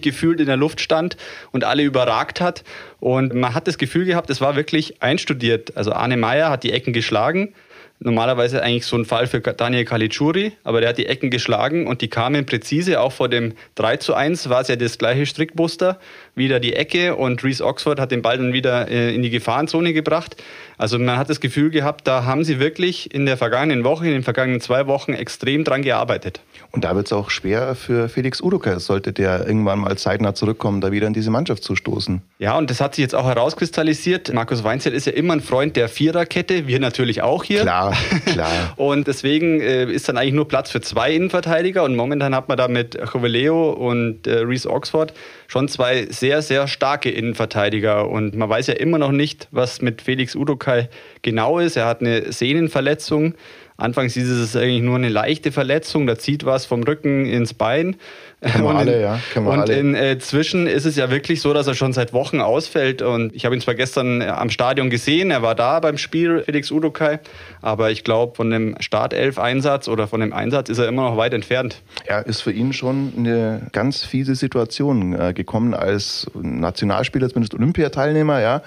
gefühlt 0.00 0.40
in 0.40 0.46
der 0.46 0.56
Luft 0.56 0.80
stand 0.80 1.16
und 1.52 1.64
alle 1.64 1.82
überragt 1.82 2.40
hat. 2.40 2.64
Und 3.00 3.34
man 3.34 3.54
hat 3.54 3.68
das 3.68 3.78
Gefühl 3.78 4.04
gehabt, 4.04 4.30
es 4.30 4.40
war 4.40 4.56
wirklich 4.56 5.02
einstudiert. 5.02 5.76
Also 5.76 5.92
Arne 5.92 6.16
Meyer 6.16 6.50
hat 6.50 6.64
die 6.64 6.72
Ecken 6.72 6.92
geschlagen 6.92 7.52
normalerweise 7.98 8.62
eigentlich 8.62 8.86
so 8.86 8.96
ein 8.96 9.04
Fall 9.04 9.26
für 9.26 9.40
Daniel 9.40 9.84
Caligiuri, 9.84 10.52
aber 10.64 10.80
der 10.80 10.90
hat 10.90 10.98
die 10.98 11.06
Ecken 11.06 11.30
geschlagen 11.30 11.86
und 11.86 12.02
die 12.02 12.08
kamen 12.08 12.46
präzise. 12.46 13.00
Auch 13.00 13.12
vor 13.12 13.28
dem 13.28 13.54
3 13.76 13.96
zu 13.98 14.14
1 14.14 14.48
war 14.48 14.60
es 14.60 14.68
ja 14.68 14.76
das 14.76 14.98
gleiche 14.98 15.26
Strickmuster, 15.26 15.98
wieder 16.36 16.60
die 16.60 16.74
Ecke 16.74 17.16
und 17.16 17.42
Reese 17.42 17.64
Oxford 17.64 17.98
hat 17.98 18.12
den 18.12 18.20
Ball 18.20 18.36
dann 18.36 18.52
wieder 18.52 18.88
äh, 18.88 19.14
in 19.14 19.22
die 19.22 19.30
Gefahrenzone 19.30 19.94
gebracht. 19.94 20.36
Also 20.78 20.98
man 20.98 21.16
hat 21.16 21.30
das 21.30 21.40
Gefühl 21.40 21.70
gehabt, 21.70 22.06
da 22.06 22.24
haben 22.24 22.44
sie 22.44 22.60
wirklich 22.60 23.14
in 23.14 23.24
der 23.24 23.38
vergangenen 23.38 23.82
Woche, 23.82 24.06
in 24.06 24.12
den 24.12 24.22
vergangenen 24.22 24.60
zwei 24.60 24.86
Wochen 24.86 25.14
extrem 25.14 25.64
dran 25.64 25.80
gearbeitet. 25.80 26.40
Und 26.72 26.84
da 26.84 26.94
wird 26.94 27.06
es 27.06 27.12
auch 27.14 27.30
schwer 27.30 27.74
für 27.74 28.10
Felix 28.10 28.42
Udoka, 28.42 28.78
sollte 28.78 29.14
der 29.14 29.46
irgendwann 29.46 29.78
mal 29.78 29.96
zeitnah 29.96 30.34
zurückkommen, 30.34 30.82
da 30.82 30.92
wieder 30.92 31.06
in 31.06 31.14
diese 31.14 31.30
Mannschaft 31.30 31.64
zu 31.64 31.74
stoßen. 31.74 32.20
Ja, 32.38 32.58
und 32.58 32.68
das 32.68 32.82
hat 32.82 32.94
sich 32.94 33.02
jetzt 33.02 33.14
auch 33.14 33.24
herauskristallisiert. 33.24 34.34
Markus 34.34 34.62
Weinzell 34.62 34.92
ist 34.92 35.06
ja 35.06 35.12
immer 35.12 35.32
ein 35.32 35.40
Freund 35.40 35.76
der 35.76 35.88
Viererkette, 35.88 36.66
wir 36.66 36.78
natürlich 36.78 37.22
auch 37.22 37.44
hier. 37.44 37.62
Klar, 37.62 37.96
klar. 38.26 38.74
und 38.76 39.06
deswegen 39.06 39.62
äh, 39.62 39.90
ist 39.90 40.10
dann 40.10 40.18
eigentlich 40.18 40.34
nur 40.34 40.46
Platz 40.46 40.70
für 40.70 40.82
zwei 40.82 41.14
Innenverteidiger 41.14 41.84
und 41.84 41.96
momentan 41.96 42.34
hat 42.34 42.48
man 42.48 42.58
da 42.58 42.68
mit 42.68 42.98
Joveleo 43.14 43.70
und 43.70 44.26
äh, 44.26 44.40
Reese 44.40 44.68
Oxford 44.68 45.14
schon 45.48 45.68
zwei 45.68 46.06
sehr, 46.10 46.25
sehr 46.42 46.68
starke 46.68 47.10
Innenverteidiger. 47.10 48.08
Und 48.08 48.34
man 48.34 48.48
weiß 48.48 48.68
ja 48.68 48.74
immer 48.74 48.98
noch 48.98 49.12
nicht, 49.12 49.48
was 49.50 49.80
mit 49.82 50.02
Felix 50.02 50.34
Udokai 50.34 50.88
genau 51.22 51.58
ist. 51.58 51.76
Er 51.76 51.86
hat 51.86 52.00
eine 52.00 52.32
Sehnenverletzung. 52.32 53.34
Anfangs 53.76 54.14
hieß 54.14 54.28
es 54.30 54.56
eigentlich 54.56 54.82
nur 54.82 54.96
eine 54.96 55.10
leichte 55.10 55.52
Verletzung, 55.52 56.06
da 56.06 56.18
zieht 56.18 56.46
was 56.46 56.64
vom 56.64 56.82
Rücken 56.82 57.26
ins 57.26 57.52
Bein. 57.52 57.96
Kennen 58.42 58.64
wir 58.64 58.70
alle, 58.76 59.00
ja. 59.00 59.18
Kennen 59.32 59.46
wir 59.46 59.52
und 59.52 59.60
alle. 59.60 60.12
inzwischen 60.12 60.66
ist 60.66 60.84
es 60.84 60.96
ja 60.96 61.10
wirklich 61.10 61.40
so, 61.40 61.54
dass 61.54 61.66
er 61.66 61.74
schon 61.74 61.92
seit 61.92 62.12
Wochen 62.12 62.40
ausfällt. 62.40 63.00
Und 63.00 63.34
ich 63.34 63.44
habe 63.44 63.54
ihn 63.54 63.60
zwar 63.60 63.74
gestern 63.74 64.20
am 64.22 64.50
Stadion 64.50 64.90
gesehen, 64.90 65.30
er 65.30 65.42
war 65.42 65.54
da 65.54 65.80
beim 65.80 65.96
Spiel, 65.98 66.42
Felix 66.44 66.70
Udokai, 66.70 67.18
aber 67.62 67.90
ich 67.90 68.04
glaube, 68.04 68.34
von 68.34 68.50
dem 68.50 68.76
Startelf-Einsatz 68.78 69.88
oder 69.88 70.06
von 70.06 70.20
dem 70.20 70.32
Einsatz 70.32 70.68
ist 70.68 70.78
er 70.78 70.88
immer 70.88 71.08
noch 71.08 71.16
weit 71.16 71.32
entfernt. 71.32 71.80
Ja, 72.08 72.18
ist 72.18 72.42
für 72.42 72.52
ihn 72.52 72.72
schon 72.72 73.12
eine 73.16 73.68
ganz 73.72 74.04
fiese 74.04 74.34
Situation 74.34 75.18
äh, 75.18 75.32
gekommen 75.32 75.74
als 75.74 76.26
Nationalspieler, 76.34 77.28
zumindest 77.28 77.54
Olympiateilnehmer, 77.54 78.40
ja. 78.40 78.62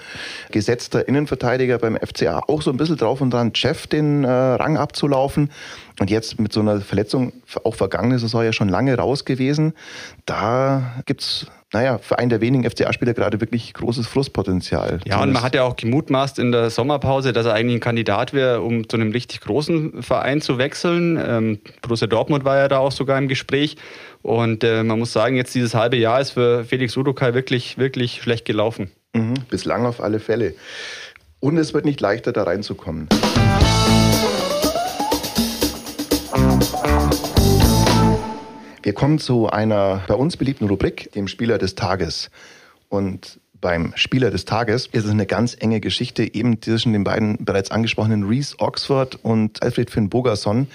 Gesetzter 0.50 1.06
Innenverteidiger 1.06 1.78
beim 1.78 1.96
FCA, 1.96 2.42
auch 2.48 2.62
so 2.62 2.70
ein 2.70 2.76
bisschen 2.76 2.96
drauf 2.96 3.20
und 3.20 3.30
dran, 3.30 3.54
Chef 3.54 3.86
den 3.86 4.24
äh, 4.24 4.28
Rang 4.28 4.76
abzulaufen. 4.76 5.50
Und 6.00 6.10
jetzt 6.10 6.40
mit 6.40 6.50
so 6.50 6.60
einer 6.60 6.80
Verletzung, 6.80 7.34
auch 7.62 7.74
vergangene 7.74 8.18
Saison 8.18 8.42
ja 8.42 8.54
schon 8.54 8.70
lange 8.70 8.96
raus 8.96 9.26
gewesen, 9.26 9.59
da 10.26 11.02
gibt's 11.06 11.46
naja, 11.72 11.98
für 11.98 12.18
einen 12.18 12.30
der 12.30 12.40
wenigen 12.40 12.68
FCA-Spieler 12.68 13.14
gerade 13.14 13.40
wirklich 13.40 13.72
großes 13.74 14.06
Frustpotenzial. 14.08 14.98
Ja, 15.04 15.22
und 15.22 15.32
man 15.32 15.42
hat 15.42 15.54
ja 15.54 15.62
auch 15.62 15.76
gemutmaßt 15.76 16.40
in 16.40 16.50
der 16.50 16.68
Sommerpause, 16.68 17.32
dass 17.32 17.46
er 17.46 17.54
eigentlich 17.54 17.76
ein 17.76 17.80
Kandidat 17.80 18.32
wäre, 18.32 18.60
um 18.62 18.88
zu 18.88 18.96
einem 18.96 19.12
richtig 19.12 19.40
großen 19.42 20.02
Verein 20.02 20.40
zu 20.40 20.58
wechseln. 20.58 21.16
Ähm, 21.24 21.60
Borussia 21.82 22.08
Dortmund 22.08 22.44
war 22.44 22.56
ja 22.56 22.66
da 22.66 22.78
auch 22.78 22.90
sogar 22.90 23.18
im 23.18 23.28
Gespräch. 23.28 23.76
Und 24.22 24.64
äh, 24.64 24.82
man 24.82 24.98
muss 24.98 25.12
sagen, 25.12 25.36
jetzt 25.36 25.54
dieses 25.54 25.74
halbe 25.74 25.96
Jahr 25.96 26.20
ist 26.20 26.30
für 26.30 26.64
Felix 26.64 26.96
Udokai 26.96 27.34
wirklich, 27.34 27.78
wirklich 27.78 28.20
schlecht 28.20 28.44
gelaufen. 28.46 28.90
Mhm, 29.12 29.34
bislang 29.48 29.86
auf 29.86 30.00
alle 30.00 30.18
Fälle. 30.18 30.54
Und 31.38 31.56
es 31.56 31.72
wird 31.72 31.84
nicht 31.84 32.00
leichter, 32.00 32.32
da 32.32 32.42
reinzukommen. 32.42 33.08
Wir 38.82 38.94
kommen 38.94 39.18
zu 39.18 39.50
einer 39.50 40.02
bei 40.08 40.14
uns 40.14 40.38
beliebten 40.38 40.66
Rubrik, 40.66 41.12
dem 41.12 41.28
Spieler 41.28 41.58
des 41.58 41.74
Tages. 41.74 42.30
Und 42.88 43.38
beim 43.60 43.92
Spieler 43.94 44.30
des 44.30 44.44
Tages 44.44 44.86
ist 44.86 45.04
es 45.04 45.10
eine 45.10 45.26
ganz 45.26 45.56
enge 45.58 45.80
Geschichte 45.80 46.34
eben 46.34 46.60
zwischen 46.62 46.92
den 46.92 47.04
beiden 47.04 47.44
bereits 47.44 47.70
angesprochenen 47.70 48.24
Reese 48.24 48.56
Oxford 48.58 49.18
und 49.22 49.62
Alfred 49.62 49.90
Finn 49.90 50.08
Bogerson. 50.08 50.66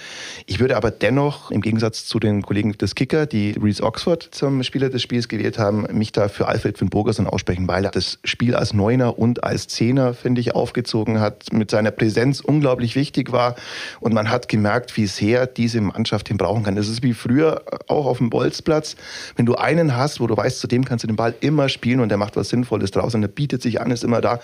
Ich 0.46 0.60
würde 0.60 0.76
aber 0.76 0.90
dennoch 0.90 1.50
im 1.50 1.62
Gegensatz 1.62 2.04
zu 2.06 2.20
den 2.20 2.42
Kollegen 2.42 2.72
des 2.72 2.94
Kicker, 2.94 3.26
die 3.26 3.56
Reese 3.60 3.82
Oxford 3.82 4.28
zum 4.30 4.62
Spieler 4.62 4.88
des 4.88 5.02
Spiels 5.02 5.28
gewählt 5.28 5.58
haben, 5.58 5.86
mich 5.92 6.12
da 6.12 6.28
für 6.28 6.46
Alfred 6.46 6.78
Finn 6.78 6.88
Bogerson 6.88 7.26
aussprechen, 7.26 7.66
weil 7.66 7.84
er 7.84 7.90
das 7.90 8.18
Spiel 8.24 8.54
als 8.54 8.72
Neuner 8.72 9.18
und 9.18 9.42
als 9.42 9.66
Zehner, 9.66 10.14
finde 10.14 10.40
ich, 10.40 10.54
aufgezogen 10.54 11.20
hat, 11.20 11.52
mit 11.52 11.70
seiner 11.70 11.90
Präsenz 11.90 12.40
unglaublich 12.40 12.94
wichtig 12.94 13.32
war 13.32 13.56
und 14.00 14.14
man 14.14 14.30
hat 14.30 14.48
gemerkt, 14.48 14.96
wie 14.96 15.06
sehr 15.06 15.46
diese 15.46 15.80
Mannschaft 15.80 16.30
ihn 16.30 16.36
brauchen 16.36 16.62
kann. 16.62 16.76
Das 16.76 16.88
ist 16.88 17.02
wie 17.02 17.14
früher 17.14 17.62
auch 17.88 18.06
auf 18.06 18.18
dem 18.18 18.30
Bolzplatz. 18.30 18.96
Wenn 19.34 19.46
du 19.46 19.56
einen 19.56 19.96
hast, 19.96 20.20
wo 20.20 20.26
du 20.26 20.36
weißt, 20.36 20.60
zu 20.60 20.68
dem 20.68 20.84
kannst 20.84 21.02
du 21.02 21.08
den 21.08 21.16
Ball 21.16 21.34
immer 21.40 21.68
spielen 21.68 22.00
und 22.00 22.10
der 22.10 22.18
macht 22.18 22.36
was 22.36 22.48
Sinnvolles 22.50 22.75
Sinnvolles 22.76 22.90
draus 22.90 23.14
und 23.14 23.22
er 23.22 23.28
bietet 23.28 23.62
sich 23.62 23.80
an, 23.80 23.90
ist 23.90 24.04
immer 24.04 24.20
da. 24.20 24.40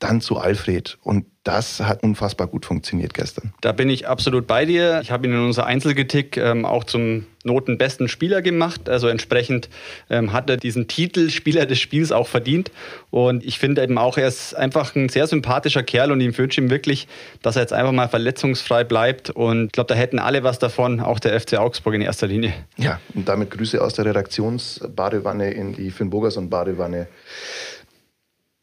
Dann 0.00 0.20
zu 0.20 0.38
Alfred. 0.38 0.98
Und 1.02 1.26
das 1.44 1.80
hat 1.80 2.02
unfassbar 2.02 2.48
gut 2.48 2.66
funktioniert 2.66 3.14
gestern. 3.14 3.54
Da 3.62 3.72
bin 3.72 3.88
ich 3.88 4.06
absolut 4.06 4.46
bei 4.46 4.66
dir. 4.66 5.00
Ich 5.02 5.10
habe 5.10 5.26
ihn 5.26 5.32
in 5.32 5.40
unser 5.40 5.64
Einzelgetick 5.64 6.36
ähm, 6.36 6.66
auch 6.66 6.84
zum 6.84 7.26
notenbesten 7.44 8.08
Spieler 8.08 8.42
gemacht. 8.42 8.90
Also 8.90 9.08
entsprechend 9.08 9.70
ähm, 10.10 10.34
hat 10.34 10.50
er 10.50 10.58
diesen 10.58 10.86
Titel 10.86 11.30
Spieler 11.30 11.64
des 11.64 11.78
Spiels 11.78 12.12
auch 12.12 12.26
verdient. 12.26 12.70
Und 13.10 13.44
ich 13.44 13.58
finde 13.58 13.82
eben 13.82 13.96
auch, 13.96 14.18
er 14.18 14.28
ist 14.28 14.54
einfach 14.54 14.94
ein 14.94 15.08
sehr 15.08 15.26
sympathischer 15.26 15.82
Kerl 15.82 16.12
und 16.12 16.20
ihm 16.20 16.36
wünsche 16.36 16.60
ihm 16.60 16.68
wirklich, 16.68 17.08
dass 17.40 17.56
er 17.56 17.62
jetzt 17.62 17.72
einfach 17.72 17.92
mal 17.92 18.08
verletzungsfrei 18.08 18.84
bleibt. 18.84 19.30
Und 19.30 19.66
ich 19.66 19.72
glaube, 19.72 19.88
da 19.88 19.94
hätten 19.94 20.18
alle 20.18 20.44
was 20.44 20.58
davon, 20.58 21.00
auch 21.00 21.20
der 21.20 21.40
FC 21.40 21.54
Augsburg 21.54 21.94
in 21.94 22.02
erster 22.02 22.26
Linie. 22.26 22.52
Ja, 22.76 23.00
und 23.14 23.28
damit 23.28 23.50
Grüße 23.50 23.82
aus 23.82 23.94
der 23.94 24.04
Redaktionsbadewanne 24.04 25.52
in 25.52 25.74
die 25.74 25.90
Finn 25.90 26.10
Bogerson 26.10 26.50
Badewanne. 26.50 27.08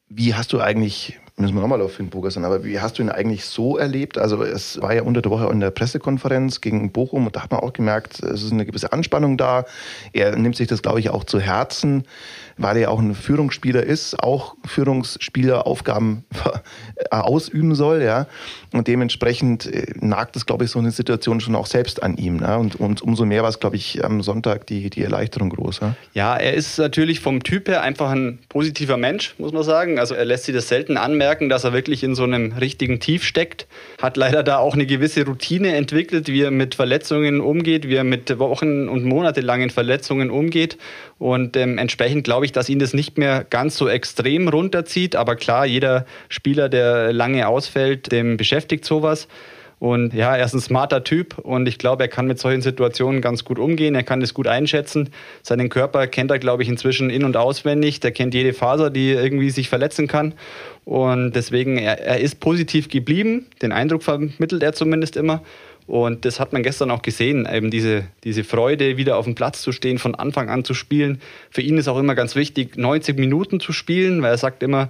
Wie 0.10 0.36
hast 0.36 0.54
du 0.54 0.62
eigentlich, 0.62 1.20
müssen 1.40 1.54
wir 1.54 1.62
nochmal 1.62 1.82
auf 1.82 1.94
Finn 1.94 2.10
Bogerson, 2.10 2.46
aber 2.46 2.64
wie 2.64 2.80
hast 2.80 2.98
du 2.98 3.04
ihn 3.04 3.10
eigentlich 3.10 3.46
so 3.46 3.78
erlebt? 3.78 4.18
Also 4.18 4.42
es 4.42 4.82
war 4.82 4.96
ja 4.96 5.04
unter 5.04 5.22
der 5.22 5.32
Woche 5.32 5.48
in 5.52 5.60
der 5.60 5.70
Pressekonferenz 5.70 6.62
gegen 6.62 6.92
Bochum 6.92 7.28
und 7.28 7.36
da 7.36 7.44
hat 7.44 7.52
man 7.52 7.60
auch 7.60 7.74
gemerkt, 7.74 8.24
es 8.24 8.42
ist 8.42 8.52
eine 8.52 8.66
gewisse 8.66 8.92
Anspannung 8.92 9.38
da. 9.38 9.66
Er 10.14 10.36
nimmt 10.36 10.56
sich 10.56 10.68
das, 10.68 10.82
glaube 10.82 11.00
ich, 11.00 11.12
auch 11.12 11.24
zu 11.24 11.40
Herzen 11.40 12.06
weil 12.58 12.78
er 12.78 12.92
auch 12.92 13.00
ein 13.00 13.16
Führungsspieler 13.16 13.84
ist, 13.84 14.20
auch 14.20 14.56
Führungsspieleraufgaben 14.66 16.26
ausüben 17.12 17.76
soll, 17.76 18.02
ja. 18.02 18.28
Und 18.74 18.88
dementsprechend 18.88 19.66
äh, 19.66 19.94
nagt 20.00 20.36
es, 20.36 20.46
glaube 20.46 20.66
ich, 20.66 20.72
so 20.72 20.80
eine 20.80 20.92
Situation 20.92 21.40
schon 21.40 21.56
auch 21.56 21.68
selbst 21.68 22.04
an 22.04 22.18
ihm. 22.18 22.38
Ne? 22.38 22.58
Und, 22.58 22.76
und 22.76 23.02
umso 23.02 23.26
mehr 23.26 23.44
war 23.44 23.50
es, 23.50 23.60
glaube 23.60 23.76
ich, 23.76 24.04
am 24.04 24.22
Sonntag 24.22 24.68
die, 24.68 24.90
die 24.90 25.04
Erleichterung 25.04 25.50
groß. 25.50 25.80
Ja? 25.80 25.96
ja, 26.14 26.36
er 26.36 26.54
ist 26.54 26.78
natürlich 26.78 27.20
vom 27.20 27.44
Typ 27.44 27.70
her 27.70 27.82
einfach 27.82 28.12
ein 28.12 28.40
positiver 28.50 28.98
Mensch, 28.98 29.36
muss 29.38 29.54
man 29.54 29.64
sagen. 29.64 30.00
Also 30.00 30.16
er 30.16 30.26
lässt 30.26 30.46
sich 30.46 30.56
das 30.56 30.68
selten 30.68 30.98
anmerken, 30.98 31.50
dass 31.50 31.64
er 31.64 31.74
wirklich 31.74 32.04
in 32.04 32.16
so 32.16 32.24
einem 32.24 32.54
richtigen 32.54 33.00
Tief 33.00 33.24
steckt. 33.24 33.68
Hat 34.02 34.18
leider 34.18 34.44
da 34.44 34.58
auch 34.58 34.74
eine 34.74 34.86
gewisse 34.86 35.26
Routine 35.26 35.76
entwickelt, 35.76 36.28
wie 36.28 36.42
er 36.42 36.52
mit 36.52 36.76
Verletzungen 36.76 37.40
umgeht, 37.40 37.88
wie 37.88 37.96
er 37.96 38.04
mit 38.04 38.38
Wochen- 38.38 38.90
und 38.90 39.06
monatelangen 39.06 39.70
Verletzungen 39.70 40.30
umgeht. 40.30 40.78
Und 41.20 41.56
ähm, 41.58 41.78
entsprechend 41.78 42.26
glaube 42.26 42.46
ich, 42.46 42.47
dass 42.52 42.70
ihn 42.70 42.80
das 42.80 42.94
nicht 42.94 43.18
mehr 43.18 43.46
ganz 43.50 43.78
so 43.78 43.88
extrem 43.88 44.48
runterzieht. 44.48 45.16
Aber 45.16 45.36
klar, 45.36 45.66
jeder 45.66 46.06
Spieler, 46.30 46.70
der 46.70 47.14
lange 47.14 47.48
ausfällt, 47.48 48.12
dem 48.12 48.38
beschäftigt 48.38 48.86
sowas. 48.86 49.28
Und 49.80 50.14
ja, 50.14 50.36
er 50.36 50.44
ist 50.44 50.56
ein 50.56 50.60
smarter 50.60 51.04
Typ 51.04 51.38
und 51.38 51.68
ich 51.68 51.78
glaube, 51.78 52.04
er 52.04 52.08
kann 52.08 52.26
mit 52.26 52.40
solchen 52.40 52.64
Situationen 52.64 53.22
ganz 53.22 53.46
gut 53.46 53.60
umgehen. 53.60 53.94
Er 53.94 54.02
kann 54.02 54.22
das 54.22 54.34
gut 54.34 54.48
einschätzen. 54.48 55.10
Seinen 55.44 55.70
Körper 55.70 56.08
kennt 56.08 56.32
er, 56.32 56.40
glaube 56.40 56.64
ich, 56.64 56.70
inzwischen 56.70 57.12
in- 57.12 57.24
und 57.24 57.38
auswendig. 57.38 58.00
Der 58.00 58.12
kennt 58.12 58.34
jede 58.34 58.54
Faser, 58.54 58.90
die 58.90 59.12
irgendwie 59.12 59.52
sich 59.52 59.70
verletzen 59.70 60.08
kann. 60.08 60.34
Und 60.84 61.34
deswegen, 61.34 61.78
er, 61.78 62.00
er 62.00 62.20
ist 62.20 62.40
positiv 62.40 62.90
geblieben. 62.90 63.46
Den 63.62 63.72
Eindruck 63.72 64.02
vermittelt 64.02 64.64
er 64.64 64.74
zumindest 64.74 65.16
immer. 65.16 65.44
Und 65.88 66.26
das 66.26 66.40
hat 66.40 66.52
man 66.52 66.64
gestern 66.64 66.92
auch 66.92 67.02
gesehen, 67.02 67.48
eben 67.52 67.72
diese, 67.72 68.04
diese 68.26 68.44
Freude, 68.44 68.98
wieder 68.98 69.18
auf 69.18 69.26
dem 69.26 69.36
Platz 69.36 69.62
zu 69.62 69.72
stehen, 69.72 69.98
von 69.98 70.16
Anfang 70.16 70.50
an 70.50 70.66
zu 70.66 70.74
spielen. 70.74 71.22
Für 71.50 71.62
ihn 71.62 71.78
ist 71.78 71.88
auch 71.88 71.98
immer 71.98 72.14
ganz 72.14 72.36
wichtig, 72.36 72.78
90 72.78 73.18
Minuten 73.18 73.62
zu 73.62 73.72
spielen, 73.72 74.22
weil 74.22 74.32
er 74.32 74.38
sagt 74.38 74.64
immer, 74.64 74.90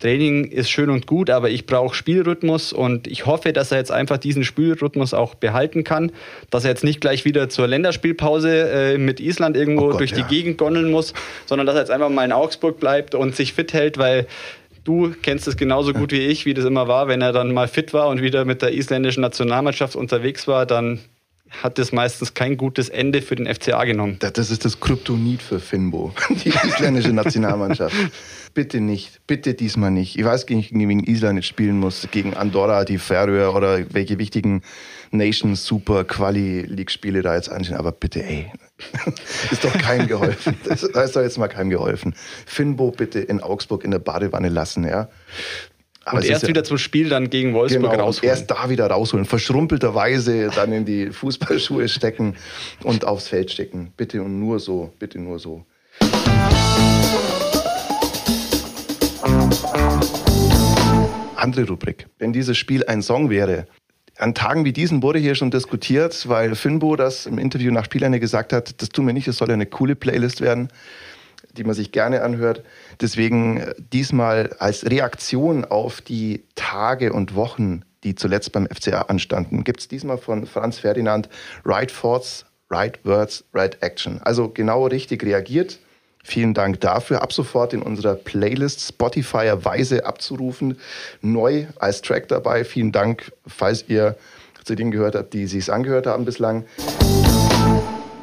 Training 0.00 0.44
ist 0.44 0.68
schön 0.70 0.90
und 0.90 1.06
gut, 1.06 1.30
aber 1.30 1.48
ich 1.48 1.64
brauche 1.64 1.94
Spielrhythmus 1.94 2.74
und 2.74 3.06
ich 3.06 3.24
hoffe, 3.24 3.54
dass 3.54 3.72
er 3.72 3.78
jetzt 3.78 3.90
einfach 3.90 4.18
diesen 4.18 4.44
Spielrhythmus 4.44 5.14
auch 5.14 5.34
behalten 5.34 5.82
kann, 5.82 6.12
dass 6.50 6.64
er 6.64 6.70
jetzt 6.70 6.84
nicht 6.84 7.00
gleich 7.00 7.24
wieder 7.24 7.48
zur 7.48 7.66
Länderspielpause 7.66 8.94
äh, 8.94 8.98
mit 8.98 9.20
Island 9.20 9.56
irgendwo 9.56 9.86
oh 9.86 9.90
Gott, 9.90 10.00
durch 10.00 10.10
ja. 10.10 10.18
die 10.18 10.24
Gegend 10.24 10.58
gondeln 10.58 10.90
muss, 10.90 11.14
sondern 11.46 11.66
dass 11.66 11.76
er 11.76 11.82
jetzt 11.82 11.90
einfach 11.90 12.10
mal 12.10 12.24
in 12.24 12.32
Augsburg 12.32 12.80
bleibt 12.80 13.14
und 13.14 13.34
sich 13.34 13.54
fit 13.54 13.72
hält, 13.72 13.96
weil 13.96 14.26
Du 14.84 15.14
kennst 15.22 15.48
es 15.48 15.56
genauso 15.56 15.94
gut 15.94 16.12
wie 16.12 16.20
ich, 16.20 16.44
wie 16.44 16.52
das 16.52 16.66
immer 16.66 16.88
war. 16.88 17.08
Wenn 17.08 17.22
er 17.22 17.32
dann 17.32 17.52
mal 17.52 17.68
fit 17.68 17.94
war 17.94 18.08
und 18.08 18.20
wieder 18.20 18.44
mit 18.44 18.60
der 18.60 18.74
isländischen 18.74 19.22
Nationalmannschaft 19.22 19.96
unterwegs 19.96 20.46
war, 20.46 20.66
dann 20.66 21.00
hat 21.62 21.78
das 21.78 21.92
meistens 21.92 22.34
kein 22.34 22.56
gutes 22.56 22.88
Ende 22.88 23.22
für 23.22 23.36
den 23.36 23.52
FCA 23.52 23.84
genommen. 23.84 24.18
Das 24.18 24.50
ist 24.50 24.64
das 24.64 24.80
Kryptonit 24.80 25.40
für 25.40 25.60
Finbo, 25.60 26.12
die 26.44 26.48
isländische 26.48 27.12
Nationalmannschaft. 27.12 27.94
bitte 28.54 28.80
nicht, 28.80 29.20
bitte 29.26 29.54
diesmal 29.54 29.90
nicht. 29.90 30.18
Ich 30.18 30.24
weiß 30.24 30.46
nicht, 30.48 30.70
gegen 30.70 31.04
Island 31.04 31.38
jetzt 31.38 31.46
spielen 31.46 31.78
muss, 31.78 32.08
gegen 32.10 32.34
Andorra, 32.34 32.84
die 32.84 32.98
Färöer 32.98 33.54
oder 33.54 33.92
welche 33.92 34.18
wichtigen 34.18 34.62
Nations 35.10 35.64
Super 35.64 36.04
Quali 36.04 36.62
League 36.62 36.90
Spiele 36.90 37.22
da 37.22 37.34
jetzt 37.34 37.50
anschauen, 37.50 37.78
aber 37.78 37.92
bitte, 37.92 38.24
ey, 38.24 38.50
ist 39.50 39.64
doch 39.64 39.72
keinem 39.72 40.06
geholfen. 40.06 40.56
Das 40.64 40.82
ist 40.82 41.16
doch 41.16 41.22
jetzt 41.22 41.38
mal 41.38 41.48
keinem 41.48 41.70
geholfen. 41.70 42.14
Finbo 42.46 42.90
bitte 42.90 43.20
in 43.20 43.40
Augsburg 43.40 43.84
in 43.84 43.90
der 43.90 43.98
Badewanne 43.98 44.48
lassen, 44.48 44.84
ja. 44.84 45.08
Aber 46.04 46.18
und 46.18 46.24
erst 46.26 46.42
ja, 46.42 46.48
wieder 46.48 46.64
zum 46.64 46.76
Spiel 46.76 47.08
dann 47.08 47.30
gegen 47.30 47.54
Wolfsburg 47.54 47.92
genau, 47.92 48.04
rausholen. 48.04 48.28
Erst 48.28 48.50
da 48.50 48.68
wieder 48.68 48.86
rausholen. 48.88 49.24
Verschrumpelterweise 49.24 50.50
dann 50.54 50.72
in 50.72 50.84
die 50.84 51.10
Fußballschuhe 51.10 51.88
stecken 51.88 52.36
und 52.82 53.06
aufs 53.06 53.28
Feld 53.28 53.50
stecken. 53.50 53.92
Bitte 53.96 54.22
und 54.22 54.38
nur 54.38 54.60
so. 54.60 54.92
Bitte 54.98 55.18
nur 55.18 55.38
so. 55.38 55.64
Andere 61.36 61.66
Rubrik. 61.68 62.06
Wenn 62.18 62.32
dieses 62.32 62.58
Spiel 62.58 62.84
ein 62.84 63.00
Song 63.02 63.30
wäre, 63.30 63.66
an 64.18 64.34
Tagen 64.34 64.64
wie 64.64 64.72
diesen 64.72 65.02
wurde 65.02 65.18
hier 65.18 65.34
schon 65.34 65.50
diskutiert, 65.50 66.28
weil 66.28 66.54
Finbo 66.54 66.96
das 66.96 67.26
im 67.26 67.38
Interview 67.38 67.72
nach 67.72 67.84
Spielende 67.84 68.20
gesagt 68.20 68.52
hat, 68.52 68.80
das 68.80 68.88
tun 68.90 69.06
wir 69.06 69.12
nicht, 69.12 69.28
es 69.28 69.38
soll 69.38 69.50
eine 69.50 69.66
coole 69.66 69.96
Playlist 69.96 70.40
werden, 70.40 70.68
die 71.56 71.64
man 71.64 71.74
sich 71.74 71.92
gerne 71.92 72.22
anhört. 72.22 72.62
Deswegen 73.00 73.58
äh, 73.58 73.74
diesmal 73.92 74.54
als 74.58 74.88
Reaktion 74.88 75.64
auf 75.64 76.00
die 76.00 76.44
Tage 76.54 77.12
und 77.12 77.34
Wochen, 77.34 77.82
die 78.04 78.14
zuletzt 78.14 78.52
beim 78.52 78.66
FCA 78.66 79.02
anstanden, 79.02 79.64
gibt 79.64 79.80
es 79.80 79.88
diesmal 79.88 80.18
von 80.18 80.46
Franz 80.46 80.78
Ferdinand 80.78 81.28
Right 81.64 81.92
Thoughts, 81.92 82.44
Right 82.70 83.04
Words, 83.04 83.44
Right 83.52 83.82
Action. 83.82 84.20
Also 84.22 84.48
genau 84.48 84.86
richtig 84.86 85.24
reagiert. 85.24 85.78
Vielen 86.26 86.54
Dank 86.54 86.80
dafür. 86.80 87.22
Ab 87.22 87.34
sofort 87.34 87.74
in 87.74 87.82
unserer 87.82 88.14
Playlist 88.14 88.80
Spotify-Weise 88.80 90.06
abzurufen. 90.06 90.78
Neu 91.20 91.66
als 91.78 92.00
Track 92.00 92.28
dabei. 92.28 92.64
Vielen 92.64 92.92
Dank, 92.92 93.30
falls 93.46 93.84
ihr 93.88 94.16
zu 94.64 94.74
denen 94.74 94.90
gehört 94.90 95.14
habe, 95.14 95.28
die 95.30 95.46
sich 95.46 95.70
angehört 95.70 96.06
haben 96.06 96.24
bislang. 96.24 96.64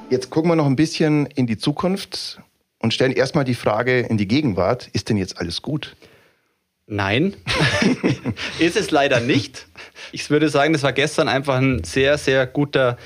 Jetzt 0.10 0.31
gucken 0.31 0.50
wir 0.50 0.55
noch 0.55 0.65
ein 0.65 0.75
bisschen 0.75 1.27
in 1.27 1.46
die 1.46 1.60
Zukunft 1.60 2.41
und 2.79 2.91
stellen 2.91 3.12
erstmal 3.12 3.46
die 3.46 3.53
Frage 3.53 4.00
in 4.00 4.17
die 4.17 4.27
Gegenwart, 4.27 4.89
ist 4.93 5.10
denn 5.10 5.17
jetzt 5.17 5.38
alles 5.38 5.62
gut? 5.62 5.96
Nein, 6.88 7.36
ist 8.60 8.75
es 8.75 8.89
leider 8.89 9.20
nicht. 9.20 9.67
Ich 10.12 10.29
würde 10.31 10.50
sagen, 10.50 10.74
das 10.74 10.81
war 10.81 10.91
gestern 10.91 11.29
einfach 11.29 11.58
ein 11.58 11.84
sehr, 11.84 12.17
sehr 12.17 12.48
guter 12.48 12.98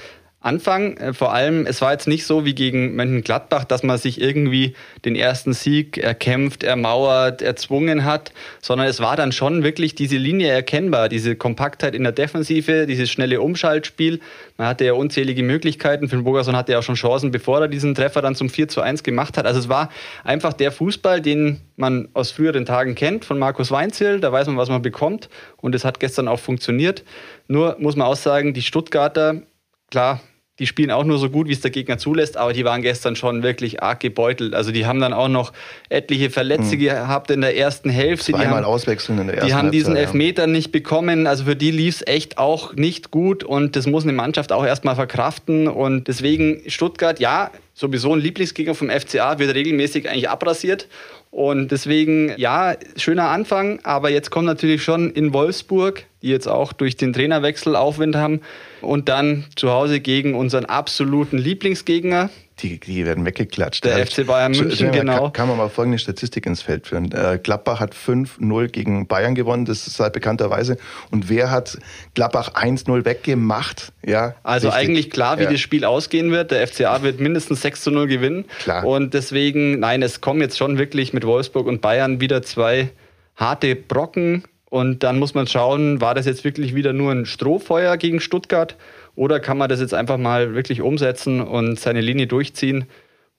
Anfang. 0.46 0.98
Äh, 0.98 1.14
vor 1.14 1.34
allem, 1.34 1.66
es 1.66 1.82
war 1.82 1.92
jetzt 1.92 2.08
nicht 2.08 2.26
so 2.26 2.46
wie 2.46 2.54
gegen 2.54 2.96
Mönchengladbach, 2.96 3.64
dass 3.64 3.84
man 3.84 3.98
sich 3.98 4.22
irgendwie 4.22 4.76
den 5.04 5.16
ersten 5.16 5.54
Sieg 5.54 5.98
erkämpft, 5.98 6.64
ermauert, 6.64 7.42
erzwungen 7.42 8.06
hat, 8.06 8.32
sondern 8.62 8.88
es 8.88 9.00
war 9.00 9.16
dann 9.16 9.32
schon 9.32 9.64
wirklich 9.64 9.96
diese 9.96 10.18
Linie 10.18 10.50
erkennbar, 10.50 11.10
diese 11.10 11.36
Kompaktheit 11.36 11.96
in 11.96 12.04
der 12.04 12.12
Defensive, 12.12 12.86
dieses 12.86 13.10
schnelle 13.10 13.42
Umschaltspiel. 13.42 14.20
Man 14.58 14.68
hatte 14.68 14.86
ja 14.86 14.94
unzählige 14.94 15.44
Möglichkeiten. 15.44 16.08
Finn 16.08 16.24
Bogerson 16.24 16.56
hatte 16.56 16.74
ja 16.74 16.80
auch 16.80 16.84
schon 16.84 16.96
Chancen, 16.96 17.32
bevor 17.32 17.62
er 17.62 17.68
diesen 17.68 17.96
Treffer 17.96 18.22
dann 18.22 18.36
zum 18.36 18.50
4 18.50 18.68
zu 18.68 18.82
1 18.82 19.04
gemacht 19.04 19.38
hat. 19.38 19.46
Also 19.46 19.60
es 19.60 19.70
war 19.70 19.90
einfach 20.24 20.54
der 20.54 20.72
Fußball, 20.72 21.22
den 21.22 21.62
man 21.76 22.08
aus 22.14 22.32
früheren 22.32 22.66
Tagen 22.66 22.96
kennt, 22.96 23.26
von 23.26 23.40
Markus 23.40 23.72
Weinzierl. 23.72 24.20
Da 24.20 24.32
weiß 24.32 24.48
man, 24.48 24.58
was 24.58 24.70
man 24.70 24.82
bekommt. 24.82 25.30
Und 25.58 25.74
es 25.76 25.84
hat 25.84 26.00
gestern 26.00 26.28
auch 26.28 26.40
funktioniert. 26.40 27.04
Nur 27.48 27.76
muss 27.80 27.96
man 27.96 28.08
auch 28.08 28.16
sagen, 28.16 28.54
die 28.54 28.62
Stuttgarter, 28.62 29.42
klar, 29.90 30.22
die 30.60 30.68
spielen 30.68 30.90
auch 30.90 31.04
nur 31.04 31.18
so 31.18 31.30
gut, 31.30 31.50
wie 31.50 31.52
es 31.52 31.60
der 31.60 31.72
Gegner 31.72 31.98
zulässt, 31.98 32.38
aber 32.38 32.54
die 32.54 32.64
waren 32.64 32.82
gestern 32.82 33.18
schon 33.18 33.44
wirklich 33.44 33.84
arg 33.84 34.00
gebeutelt. 34.00 34.54
Also 34.54 34.72
die 34.72 34.86
haben 34.86 35.02
dann 35.02 35.12
auch 35.12 35.28
noch 35.28 35.52
etliche 35.90 36.30
Verletzte 36.30 36.78
mhm. 36.78 36.80
gehabt 36.80 37.30
in 37.30 37.42
der 37.42 37.58
ersten 37.58 37.90
Hälfte. 37.90 38.32
Zweimal 38.32 38.48
die 38.48 38.54
haben, 38.54 38.64
auswechseln 38.64 39.20
in 39.20 39.28
der 39.28 39.36
ersten 39.36 39.48
Die 39.48 39.54
haben 39.54 39.72
diesen 39.72 39.98
Elfmeter 39.98 40.44
ja. 40.44 40.48
nicht 40.48 40.72
bekommen. 40.72 41.28
Also 41.28 41.44
für 41.44 41.58
die 41.58 41.72
lief 41.72 41.96
es 41.96 42.08
echt 42.08 42.38
auch 42.38 42.74
nicht 42.74 43.12
gut 43.12 43.44
und 43.44 43.76
das 43.76 43.86
muss 43.86 44.04
eine 44.04 44.14
Mannschaft 44.14 44.54
auch 44.54 44.66
erstmal 44.66 44.96
verkraften. 44.96 45.68
Und 45.68 46.08
deswegen 46.08 46.62
Stuttgart, 46.68 47.20
ja, 47.20 47.52
sowieso 47.74 48.14
ein 48.14 48.22
Lieblingsgegner 48.22 48.76
vom 48.76 48.90
FCA, 48.90 49.40
wird 49.40 49.54
regelmäßig 49.54 50.10
eigentlich 50.10 50.30
abrasiert. 50.30 50.88
Und 51.36 51.74
deswegen, 51.74 52.32
ja, 52.38 52.78
schöner 52.96 53.28
Anfang, 53.28 53.82
aber 53.84 54.10
jetzt 54.10 54.32
kommt 54.32 54.46
natürlich 54.46 54.86
schon 54.86 55.12
in 55.12 55.34
Wolfsburg, 55.34 56.06
die 56.22 56.30
jetzt 56.30 56.48
auch 56.48 56.72
durch 56.72 56.96
den 56.96 57.12
Trainerwechsel 57.12 57.76
Aufwind 57.76 58.16
haben, 58.16 58.40
und 58.80 59.10
dann 59.10 59.44
zu 59.58 59.70
Hause 59.70 60.00
gegen 60.00 60.34
unseren 60.34 60.64
absoluten 60.64 61.38
Lieblingsgegner, 61.38 62.30
die, 62.60 62.80
die 62.80 63.06
werden 63.06 63.26
weggeklatscht. 63.26 63.84
Der 63.84 64.06
FC 64.06 64.26
Bayern 64.26 64.54
München, 64.54 64.92
genau. 64.92 65.24
Kann, 65.24 65.34
kann, 65.34 65.48
man 65.50 65.58
mal 65.58 65.70
folgende 65.70 66.00
Statistik 66.00 66.46
ins 66.46 66.62
Feld 66.62 66.88
führen. 66.88 67.12
Äh, 67.12 67.40
Gladbach 67.42 67.82
hat 67.82 67.94
5-0 67.94 68.68
gegen 68.70 69.08
Bayern 69.08 69.36
gewonnen, 69.36 69.66
das 69.66 69.88
ist 69.88 70.00
halt 70.00 70.14
bekannterweise. 70.14 70.78
Und 71.12 71.30
wer 71.30 71.52
hat 71.52 71.78
Gladbach 72.14 72.54
1-0 72.54 73.04
weggemacht? 73.04 73.92
Ja, 74.06 74.36
also 74.44 74.70
richtig. 74.70 74.90
eigentlich 74.90 75.10
klar, 75.10 75.40
wie 75.40 75.44
ja. 75.44 75.52
das 75.52 75.60
Spiel 75.60 75.84
ausgehen 75.84 76.32
wird. 76.32 76.52
Der 76.52 76.66
FCA 76.66 77.02
wird 77.02 77.20
mindestens 77.20 77.64
6-0 77.64 78.08
gewinnen. 78.08 78.46
Klar. 78.60 78.86
Und 78.86 79.14
deswegen, 79.14 79.80
nein, 79.80 80.02
es 80.02 80.22
kommen 80.22 80.40
jetzt 80.40 80.58
schon 80.58 80.78
wirklich 80.78 81.12
mit 81.12 81.26
Wolfsburg 81.26 81.68
und 81.68 81.82
Bayern 81.82 82.22
wieder 82.22 82.42
zwei 82.42 82.90
harte 83.36 83.76
Brocken. 83.76 84.44
Und 84.70 85.04
dann 85.04 85.20
muss 85.20 85.34
man 85.34 85.48
schauen, 85.48 86.02
war 86.02 86.16
das 86.16 86.26
jetzt 86.26 86.44
wirklich 86.44 86.74
wieder 86.74 86.94
nur 86.94 87.12
ein 87.12 87.26
Strohfeuer 87.26 87.98
gegen 87.98 88.20
Stuttgart? 88.20 88.76
Oder 89.16 89.40
kann 89.40 89.58
man 89.58 89.70
das 89.70 89.80
jetzt 89.80 89.94
einfach 89.94 90.18
mal 90.18 90.54
wirklich 90.54 90.82
umsetzen 90.82 91.42
und 91.42 91.80
seine 91.80 92.02
Linie 92.02 92.28
durchziehen 92.28 92.86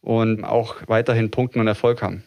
und 0.01 0.45
auch 0.45 0.77
weiterhin 0.87 1.31
punkten 1.31 1.61
und 1.61 1.67
Erfolg 1.67 2.03
haben? 2.03 2.23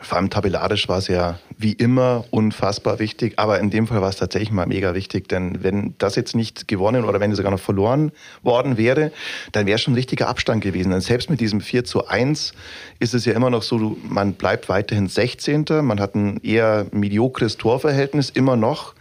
Vor 0.00 0.16
allem 0.16 0.30
tabellarisch 0.30 0.88
war 0.88 0.98
es 0.98 1.08
ja 1.08 1.40
wie 1.56 1.72
immer 1.72 2.24
unfassbar 2.30 3.00
wichtig, 3.00 3.34
aber 3.36 3.58
in 3.58 3.70
dem 3.70 3.88
Fall 3.88 4.00
war 4.00 4.08
es 4.08 4.16
tatsächlich 4.16 4.52
mal 4.52 4.66
mega 4.66 4.94
wichtig, 4.94 5.28
denn 5.28 5.64
wenn 5.64 5.96
das 5.98 6.14
jetzt 6.14 6.36
nicht 6.36 6.68
gewonnen 6.68 7.04
oder 7.04 7.18
wenn 7.18 7.32
es 7.32 7.36
sogar 7.36 7.50
noch 7.50 7.58
verloren 7.58 8.12
worden 8.42 8.76
wäre, 8.76 9.10
dann 9.50 9.66
wäre 9.66 9.78
schon 9.78 9.94
ein 9.94 9.96
richtiger 9.96 10.28
Abstand 10.28 10.62
gewesen. 10.62 10.90
Denn 10.90 11.00
selbst 11.00 11.30
mit 11.30 11.40
diesem 11.40 11.60
4 11.60 11.84
zu 11.84 12.06
1 12.06 12.52
ist 13.00 13.12
es 13.12 13.24
ja 13.24 13.32
immer 13.32 13.50
noch 13.50 13.62
so, 13.62 13.96
man 14.08 14.34
bleibt 14.34 14.68
weiterhin 14.68 15.08
16. 15.08 15.64
Man 15.82 15.98
hat 15.98 16.14
ein 16.14 16.38
eher 16.44 16.86
mediokres 16.92 17.56
Torverhältnis, 17.56 18.30
immer 18.30 18.54
noch. 18.54 18.94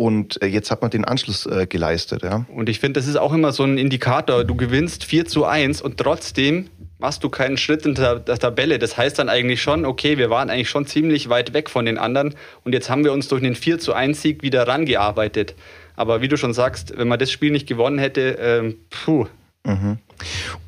Und 0.00 0.40
äh, 0.40 0.46
jetzt 0.46 0.70
hat 0.70 0.80
man 0.80 0.90
den 0.90 1.04
Anschluss 1.04 1.44
äh, 1.44 1.66
geleistet. 1.66 2.22
Ja. 2.22 2.46
Und 2.54 2.70
ich 2.70 2.80
finde, 2.80 2.98
das 2.98 3.06
ist 3.06 3.16
auch 3.16 3.34
immer 3.34 3.52
so 3.52 3.64
ein 3.64 3.76
Indikator. 3.76 4.44
Du 4.44 4.54
gewinnst 4.54 5.04
4 5.04 5.26
zu 5.26 5.44
1 5.44 5.82
und 5.82 5.98
trotzdem 5.98 6.70
machst 6.98 7.22
du 7.22 7.28
keinen 7.28 7.58
Schritt 7.58 7.84
in 7.84 7.96
der, 7.96 8.18
der 8.18 8.38
Tabelle. 8.38 8.78
Das 8.78 8.96
heißt 8.96 9.18
dann 9.18 9.28
eigentlich 9.28 9.60
schon, 9.60 9.84
okay, 9.84 10.16
wir 10.16 10.30
waren 10.30 10.48
eigentlich 10.48 10.70
schon 10.70 10.86
ziemlich 10.86 11.28
weit 11.28 11.52
weg 11.52 11.68
von 11.68 11.84
den 11.84 11.98
anderen 11.98 12.34
und 12.64 12.72
jetzt 12.72 12.88
haben 12.88 13.04
wir 13.04 13.12
uns 13.12 13.28
durch 13.28 13.42
den 13.42 13.54
4 13.54 13.78
zu 13.78 13.92
1 13.92 14.22
Sieg 14.22 14.42
wieder 14.42 14.66
rangearbeitet. 14.66 15.54
Aber 15.96 16.22
wie 16.22 16.28
du 16.28 16.38
schon 16.38 16.54
sagst, 16.54 16.96
wenn 16.96 17.06
man 17.06 17.18
das 17.18 17.30
Spiel 17.30 17.50
nicht 17.50 17.66
gewonnen 17.66 17.98
hätte, 17.98 18.38
ähm, 18.40 18.76
puh. 18.88 19.26
Mhm. 19.64 19.98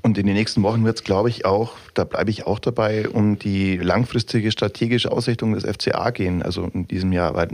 Und 0.02 0.18
in 0.18 0.26
den 0.26 0.34
nächsten 0.34 0.62
Wochen 0.62 0.84
wird 0.84 0.96
es, 0.96 1.04
glaube 1.04 1.30
ich, 1.30 1.46
auch, 1.46 1.72
da 1.94 2.04
bleibe 2.04 2.30
ich 2.30 2.46
auch 2.46 2.58
dabei, 2.58 3.08
um 3.08 3.38
die 3.38 3.76
langfristige 3.78 4.50
strategische 4.50 5.10
Ausrichtung 5.10 5.54
des 5.54 5.64
FCA 5.64 6.10
gehen. 6.10 6.42
Also 6.42 6.70
in 6.74 6.86
diesem 6.86 7.12
Jahr, 7.12 7.34
weil 7.34 7.48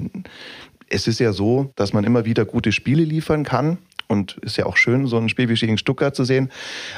es 0.91 1.07
ist 1.07 1.21
ja 1.21 1.33
so, 1.33 1.73
dass 1.77 1.93
man 1.93 2.05
immer 2.05 2.25
wieder 2.25 2.45
gute 2.45 2.73
Spiele 2.73 3.05
liefern 3.05 3.45
kann. 3.45 3.79
Und 4.11 4.39
ist 4.41 4.57
ja 4.57 4.65
auch 4.65 4.79
schön, 4.79 5.07
so 5.07 5.19
ein 5.19 5.29
Spiel 5.29 5.51
wie 5.51 5.55
gegen 5.55 5.77
Stuttgart 5.77 6.17
zu 6.17 6.25
sehen. 6.25 6.51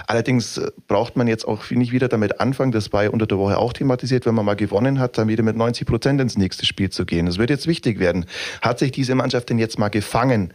Allerdings 0.07 0.59
äh, 0.59 0.71
braucht 0.87 1.17
man 1.17 1.27
jetzt 1.27 1.45
auch 1.45 1.69
nicht 1.71 1.91
wieder 1.91 2.07
damit 2.07 2.39
anfangen, 2.39 2.71
das 2.71 2.93
war 2.93 3.03
ja 3.03 3.11
unter 3.11 3.27
der 3.27 3.37
Woche 3.37 3.59
auch 3.59 3.73
thematisiert, 3.73 4.27
wenn 4.27 4.35
man 4.37 4.45
mal 4.45 4.55
gewonnen 4.55 5.01
hat, 5.01 5.19
dann 5.19 5.27
wieder 5.27 5.43
mit 5.43 5.57
90 5.57 5.89
Prozent 5.89 6.21
ins 6.21 6.39
nächste 6.39 6.67
Spiel 6.67 6.91
zu 6.91 7.05
gehen. 7.05 7.27
Das 7.27 7.39
wird 7.39 7.51
jetzt 7.51 7.67
wichtig 7.67 7.99
werden. 7.99 8.27
Hat 8.63 8.79
sich 8.79 8.93
diese 8.93 9.17
Mannschaft 9.17 9.51
denn 9.51 9.59
jetzt 9.59 9.77
mal 9.77 9.89
gefangen? 9.89 10.53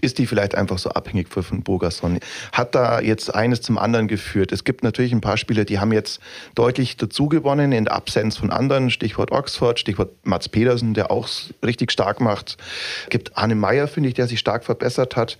Ist 0.00 0.18
die 0.18 0.26
vielleicht 0.26 0.54
einfach 0.54 0.78
so 0.78 0.90
abhängig 0.90 1.28
von 1.28 1.62
Bogerson. 1.62 2.20
Hat 2.52 2.74
da 2.74 3.00
jetzt 3.00 3.34
eines 3.34 3.60
zum 3.60 3.78
anderen 3.78 4.08
geführt. 4.08 4.52
Es 4.52 4.64
gibt 4.64 4.84
natürlich 4.84 5.12
ein 5.12 5.20
paar 5.20 5.36
Spieler, 5.36 5.64
die 5.64 5.78
haben 5.78 5.92
jetzt 5.92 6.20
deutlich 6.54 6.96
dazu 6.96 7.28
gewonnen 7.28 7.72
in 7.72 7.84
der 7.84 7.94
Absenz 7.94 8.36
von 8.36 8.50
anderen. 8.50 8.90
Stichwort 8.90 9.32
Oxford, 9.32 9.78
Stichwort 9.78 10.10
Mats 10.24 10.48
Pedersen, 10.48 10.94
der 10.94 11.10
auch 11.10 11.28
richtig 11.64 11.90
stark 11.90 12.20
macht. 12.20 12.56
Es 13.04 13.10
gibt 13.10 13.36
Arne 13.36 13.54
Meyer, 13.54 13.88
finde 13.88 14.08
ich, 14.08 14.14
der 14.14 14.26
sich 14.26 14.38
stark 14.38 14.64
verbessert 14.64 15.16
hat. 15.16 15.38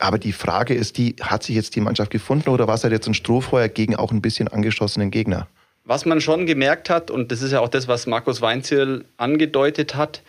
Aber 0.00 0.18
die 0.18 0.32
Frage 0.32 0.74
ist 0.74 0.98
die, 0.98 1.16
hat 1.20 1.42
sich 1.42 1.56
jetzt 1.56 1.74
die 1.76 1.80
Mannschaft 1.80 2.10
gefunden 2.10 2.50
oder 2.50 2.68
war 2.68 2.74
es 2.74 2.84
halt 2.84 2.92
jetzt 2.92 3.08
ein 3.08 3.14
Strohfeuer 3.14 3.68
gegen 3.68 3.96
auch 3.96 4.12
ein 4.12 4.22
bisschen 4.22 4.48
angeschossenen 4.48 5.10
Gegner? 5.10 5.48
Was 5.84 6.04
man 6.04 6.20
schon 6.20 6.46
gemerkt 6.46 6.90
hat, 6.90 7.12
und 7.12 7.30
das 7.30 7.42
ist 7.42 7.52
ja 7.52 7.60
auch 7.60 7.68
das, 7.68 7.86
was 7.86 8.06
Markus 8.06 8.40
Weinzierl 8.40 9.04
angedeutet 9.18 9.94
hat, 9.94 10.22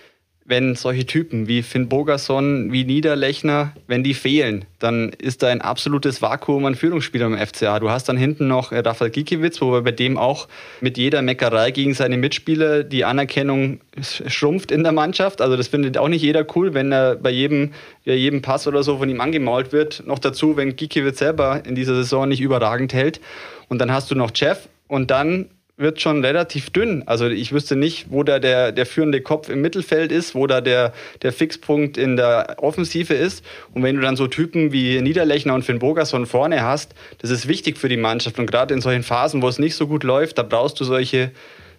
wenn 0.48 0.76
solche 0.76 1.06
Typen 1.06 1.50
wie 1.50 1.62
Finn 1.62 1.90
Bogerson, 1.90 2.72
wie 2.72 2.86
Niederlechner, 2.86 3.74
wenn 3.88 4.02
die 4.02 4.14
fehlen, 4.14 4.64
dann 4.80 5.10
ist 5.10 5.44
da 5.44 5.48
ein 5.48 5.60
absolutes 5.60 6.22
Vakuum 6.22 6.66
an 6.66 6.76
Führungsspielern 6.76 7.34
im 7.34 7.46
FCA. 7.46 7.82
Du 7.82 7.90
hast 7.90 8.08
dann 8.08 8.16
hinten 8.16 8.48
noch 8.48 8.72
äh, 8.72 8.80
Rafael 8.80 9.12
Gikiewicz, 9.12 9.60
wobei 9.60 9.82
bei 9.82 9.92
dem 9.92 10.18
auch 10.18 10.48
mit 10.80 10.98
jeder 10.98 11.22
Meckerei 11.22 11.72
gegen 11.72 11.94
seine 11.94 12.18
Mitspieler 12.18 12.86
die 12.86 13.04
Anerkennung 13.04 13.82
schrumpft 14.02 14.72
in 14.72 14.84
der 14.84 14.94
Mannschaft. 14.94 15.42
Also 15.42 15.58
das 15.58 15.68
findet 15.68 15.98
auch 15.98 16.08
nicht 16.08 16.22
jeder 16.22 16.46
cool, 16.56 16.74
wenn 16.74 16.94
er 16.94 17.18
bei 17.18 17.32
jedem, 17.32 17.74
bei 18.06 18.14
jedem 18.14 18.42
Pass 18.42 18.68
oder 18.68 18.84
so 18.84 19.00
von 19.00 19.10
ihm 19.10 19.20
angemault 19.20 19.74
wird. 19.74 20.04
Noch 20.08 20.20
dazu, 20.20 20.56
wenn 20.56 20.78
Gikiewicz 20.78 21.18
selber 21.18 21.64
in 21.66 21.76
dieser 21.76 21.96
Saison 21.96 22.30
nicht 22.30 22.40
überragend 22.40 22.94
hält. 22.94 23.20
Und 23.68 23.80
dann 23.80 23.92
hast 23.92 24.10
du 24.12 24.16
noch 24.16 24.32
Jeff 24.34 24.70
und 24.88 25.12
dann 25.12 25.48
wird 25.78 26.02
schon 26.02 26.26
relativ 26.26 26.72
dünn. 26.72 27.04
Also 27.06 27.28
ich 27.28 27.54
wüsste 27.54 27.76
nicht, 27.76 28.08
wo 28.10 28.24
da 28.24 28.40
der, 28.40 28.72
der 28.72 28.88
führende 28.88 29.22
Kopf 29.22 29.48
im 29.48 29.62
Mittelfeld 29.62 30.12
ist, 30.12 30.34
wo 30.34 30.48
da 30.48 30.60
der, 30.60 30.92
der 31.22 31.32
Fixpunkt 31.32 31.98
in 31.98 32.18
der 32.18 32.56
Offensive 32.58 33.14
ist. 33.14 33.46
Und 33.74 33.84
wenn 33.84 33.96
du 33.96 34.02
dann 34.02 34.16
so 34.16 34.28
Typen 34.28 34.72
wie 34.72 35.00
Niederlechner 35.02 35.54
und 35.54 35.64
Finn 35.64 35.78
Bogerson 35.78 36.26
vorne 36.26 36.64
hast, 36.64 36.96
das 37.20 37.30
ist 37.30 37.48
wichtig 37.48 37.78
für 37.78 37.90
die 37.90 37.98
Mannschaft. 37.98 38.40
Und 38.40 38.48
gerade 38.48 38.74
in 38.74 38.82
solchen 38.82 39.04
Phasen, 39.04 39.44
wo 39.44 39.48
es 39.48 39.60
nicht 39.60 39.76
so 39.76 39.86
gut 39.86 40.04
läuft, 40.04 40.40
da 40.40 40.44
brauchst 40.44 40.80
du 40.80 40.84
solche 40.84 41.32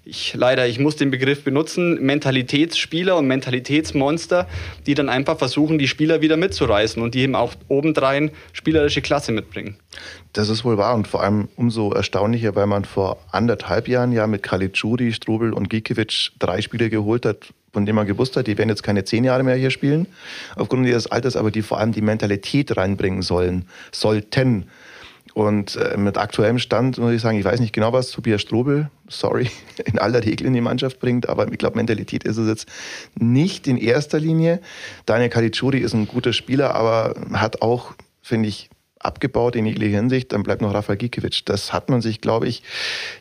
ich 0.09 0.33
leider, 0.35 0.67
ich 0.67 0.79
muss 0.79 0.97
den 0.97 1.11
Begriff 1.11 1.45
benutzen, 1.45 2.03
Mentalitätsspieler 2.03 3.17
und 3.17 3.27
Mentalitätsmonster, 3.27 4.49
die 4.87 4.95
dann 4.95 5.09
einfach 5.09 5.39
versuchen, 5.39 5.79
die 5.79 5.87
Spieler 5.87 6.23
wieder 6.23 6.37
mitzureißen 6.37 7.03
und 7.03 7.15
die 7.15 7.21
eben 7.21 7.35
auch 7.35 7.55
obendrein 7.69 8.31
spielerische 8.53 9.03
Klasse 9.03 9.33
mitbringen. 9.33 9.77
Das 10.33 10.49
ist 10.49 10.65
wohl 10.65 10.79
wahr 10.79 10.95
und 10.95 11.07
vor 11.07 11.23
allem 11.23 11.49
umso 11.57 11.93
erstaunlicher, 11.93 12.57
weil 12.57 12.67
man 12.67 12.85
vor 12.85 13.19
anderthalb 13.31 13.87
Jahren 13.87 14.13
ja 14.13 14.27
mit 14.27 14.43
Caligiuri, 14.43 15.13
Strubel 15.13 15.53
und 15.53 15.69
Gikiewicz 15.69 16.33
drei 16.39 16.63
Spieler 16.63 16.89
geholt 16.89 17.27
hat, 17.27 17.53
von 17.73 17.85
denen 17.85 17.97
man 17.97 18.07
gewusst 18.07 18.37
hat, 18.37 18.47
die 18.47 18.57
werden 18.57 18.71
jetzt 18.71 18.83
keine 18.83 19.05
zehn 19.05 19.25
Jahre 19.25 19.43
mehr 19.43 19.57
hier 19.57 19.71
spielen, 19.71 20.07
aufgrund 20.57 20.87
ihres 20.87 21.07
Alters, 21.07 21.37
aber 21.37 21.51
die 21.51 21.63
vor 21.63 21.79
allem 21.79 21.93
die 21.93 22.01
Mentalität 22.03 22.77
reinbringen 22.77 23.21
sollen, 23.21 23.67
sollten. 23.93 24.69
Und 25.39 25.77
äh, 25.77 25.97
mit 25.97 26.19
aktuellem 26.19 26.59
Stand 26.59 26.99
muss 26.99 27.13
ich 27.13 27.23
sagen, 27.23 27.39
ich 27.39 27.45
weiß 27.45 27.61
nicht 27.61 27.73
genau, 27.73 27.93
was 27.93 28.11
Tobias 28.11 28.43
Strobel, 28.43 28.91
sorry, 29.07 29.49
in 29.85 30.01
aller 30.01 30.25
Regel 30.25 30.49
in 30.49 30.53
die 30.53 30.61
Mannschaft 30.61 30.99
bringt, 30.99 31.29
aber 31.29 31.47
ich 31.53 31.59
glaube, 31.59 31.77
Mentalität 31.77 32.25
ist 32.25 32.39
es 32.39 32.49
jetzt 32.49 32.69
nicht 33.15 33.69
in 33.69 33.77
erster 33.77 34.19
Linie. 34.19 34.61
Daniel 35.07 35.29
Caligiuri 35.29 35.79
ist 35.79 35.95
ein 35.95 36.09
guter 36.09 36.33
Spieler, 36.33 36.75
aber 36.75 37.15
hat 37.35 37.63
auch, 37.63 37.93
finde 38.21 38.49
ich, 38.49 38.69
abgebaut 38.99 39.55
in 39.55 39.65
jeglicher 39.65 39.99
Hinsicht. 39.99 40.33
Dann 40.33 40.43
bleibt 40.43 40.61
noch 40.61 40.75
Rafael 40.75 40.99
Gikiewicz. 40.99 41.45
Das 41.45 41.73
hat 41.73 41.89
man 41.89 42.01
sich, 42.01 42.21
glaube 42.21 42.49
ich, 42.49 42.65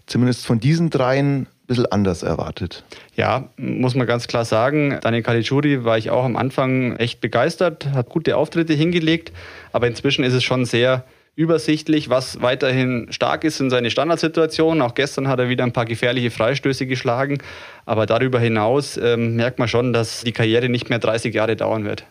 zumindest 0.07 0.47
von 0.47 0.59
diesen 0.59 0.89
dreien 0.89 1.45
bisschen 1.67 1.85
anders 1.85 2.23
erwartet. 2.23 2.83
Ja, 3.15 3.49
muss 3.57 3.93
man 3.93 4.07
ganz 4.07 4.27
klar 4.27 4.43
sagen. 4.43 4.97
Daniel 5.01 5.21
Caligiuri 5.21 5.83
war 5.83 5.99
ich 5.99 6.09
auch 6.09 6.25
am 6.25 6.35
Anfang 6.35 6.95
echt 6.95 7.21
begeistert, 7.21 7.85
hat 7.93 8.09
gute 8.09 8.37
Auftritte 8.37 8.73
hingelegt, 8.73 9.31
aber 9.71 9.85
inzwischen 9.85 10.23
ist 10.23 10.33
es 10.33 10.43
schon 10.43 10.65
sehr 10.65 11.03
übersichtlich. 11.37 12.09
Was 12.09 12.41
weiterhin 12.41 13.07
stark 13.11 13.45
ist, 13.45 13.57
sind 13.57 13.69
seine 13.69 13.91
Standardsituationen. 13.91 14.81
Auch 14.81 14.95
gestern 14.95 15.29
hat 15.29 15.39
er 15.39 15.47
wieder 15.47 15.63
ein 15.63 15.71
paar 15.71 15.85
gefährliche 15.85 16.31
Freistöße 16.31 16.87
geschlagen. 16.87 17.37
Aber 17.85 18.05
darüber 18.05 18.39
hinaus 18.39 18.97
ähm, 18.97 19.35
merkt 19.35 19.59
man 19.59 19.69
schon, 19.69 19.93
dass 19.93 20.23
die 20.23 20.33
Karriere 20.33 20.67
nicht 20.67 20.89
mehr 20.89 20.99
30 20.99 21.33
Jahre 21.33 21.55
dauern 21.55 21.85
wird. 21.85 22.05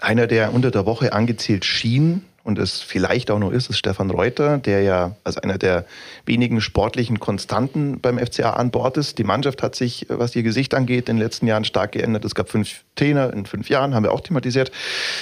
Einer, 0.00 0.26
der 0.26 0.52
unter 0.52 0.72
der 0.72 0.86
Woche 0.86 1.12
angezählt 1.12 1.64
schien, 1.64 2.24
und 2.44 2.58
es 2.58 2.80
vielleicht 2.80 3.30
auch 3.30 3.38
noch 3.38 3.52
ist, 3.52 3.70
ist 3.70 3.78
Stefan 3.78 4.10
Reuter, 4.10 4.58
der 4.58 4.82
ja 4.82 5.14
als 5.22 5.38
einer 5.38 5.58
der 5.58 5.84
wenigen 6.26 6.60
sportlichen 6.60 7.20
Konstanten 7.20 8.00
beim 8.00 8.18
FCA 8.18 8.54
an 8.54 8.72
Bord 8.72 8.96
ist. 8.96 9.18
Die 9.18 9.24
Mannschaft 9.24 9.62
hat 9.62 9.76
sich, 9.76 10.06
was 10.08 10.34
ihr 10.34 10.42
Gesicht 10.42 10.74
angeht, 10.74 11.08
in 11.08 11.16
den 11.16 11.22
letzten 11.22 11.46
Jahren 11.46 11.64
stark 11.64 11.92
geändert. 11.92 12.24
Es 12.24 12.34
gab 12.34 12.48
fünf 12.48 12.82
Trainer 12.96 13.32
in 13.32 13.46
fünf 13.46 13.68
Jahren, 13.68 13.94
haben 13.94 14.02
wir 14.02 14.12
auch 14.12 14.22
thematisiert. 14.22 14.72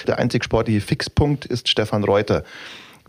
Der 0.07 0.19
einzig 0.19 0.45
sportliche 0.45 0.81
Fixpunkt 0.81 1.45
ist 1.45 1.69
Stefan 1.69 2.05
Reuter. 2.05 2.43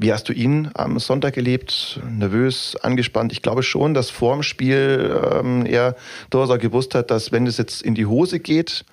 Wie 0.02 0.12
hast 0.12 0.28
du 0.28 0.34
ihn 0.34 0.72
am 0.74 0.98
Sonntag 0.98 1.38
erlebt? 1.38 2.00
Nervös, 2.10 2.76
angespannt? 2.76 3.32
Ich 3.32 3.44
glaube 3.44 3.62
schon, 3.62 3.94
dass 3.94 4.10
vor 4.10 4.34
dem 4.34 4.42
Spiel 4.42 5.16
ähm, 5.32 5.64
er 5.64 5.96
auch 6.32 6.58
gewusst 6.58 6.96
hat, 6.96 7.12
dass 7.12 7.32
wenn 7.32 7.46
es 7.46 7.60
jetzt 7.60 7.84
in 7.84 7.94
die 7.94 8.08
Hose 8.08 8.40
geht, 8.40 8.84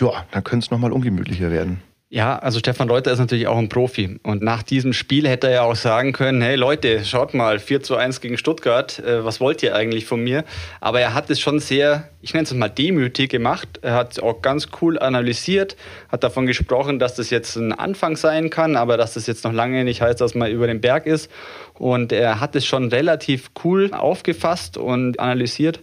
ja, 0.00 0.24
dann 0.30 0.42
könnte 0.42 0.64
es 0.64 0.70
nochmal 0.70 0.92
ungemütlicher 0.92 1.50
werden. 1.50 1.82
Ja, 2.14 2.38
also 2.38 2.60
Stefan 2.60 2.88
Reuter 2.88 3.10
ist 3.10 3.18
natürlich 3.18 3.48
auch 3.48 3.58
ein 3.58 3.68
Profi. 3.68 4.20
Und 4.22 4.40
nach 4.40 4.62
diesem 4.62 4.92
Spiel 4.92 5.26
hätte 5.26 5.48
er 5.48 5.52
ja 5.52 5.62
auch 5.62 5.74
sagen 5.74 6.12
können, 6.12 6.42
hey 6.42 6.54
Leute, 6.54 7.04
schaut 7.04 7.34
mal, 7.34 7.58
4 7.58 7.82
zu 7.82 7.96
1 7.96 8.20
gegen 8.20 8.38
Stuttgart, 8.38 9.00
äh, 9.00 9.24
was 9.24 9.40
wollt 9.40 9.64
ihr 9.64 9.74
eigentlich 9.74 10.06
von 10.06 10.22
mir? 10.22 10.44
Aber 10.80 11.00
er 11.00 11.12
hat 11.12 11.28
es 11.28 11.40
schon 11.40 11.58
sehr, 11.58 12.08
ich 12.20 12.32
nenne 12.32 12.44
es 12.44 12.54
mal 12.54 12.68
demütig 12.68 13.30
gemacht. 13.30 13.80
Er 13.82 13.94
hat 13.94 14.12
es 14.12 14.20
auch 14.20 14.42
ganz 14.42 14.68
cool 14.80 14.96
analysiert, 14.96 15.76
hat 16.08 16.22
davon 16.22 16.46
gesprochen, 16.46 17.00
dass 17.00 17.16
das 17.16 17.30
jetzt 17.30 17.56
ein 17.56 17.72
Anfang 17.72 18.14
sein 18.14 18.48
kann, 18.48 18.76
aber 18.76 18.96
dass 18.96 19.14
das 19.14 19.26
jetzt 19.26 19.42
noch 19.42 19.52
lange 19.52 19.82
nicht 19.82 20.00
heißt, 20.00 20.20
dass 20.20 20.36
man 20.36 20.52
über 20.52 20.68
den 20.68 20.80
Berg 20.80 21.06
ist. 21.06 21.28
Und 21.80 22.12
er 22.12 22.38
hat 22.38 22.54
es 22.54 22.64
schon 22.64 22.90
relativ 22.90 23.50
cool 23.64 23.92
aufgefasst 23.92 24.76
und 24.76 25.18
analysiert. 25.18 25.80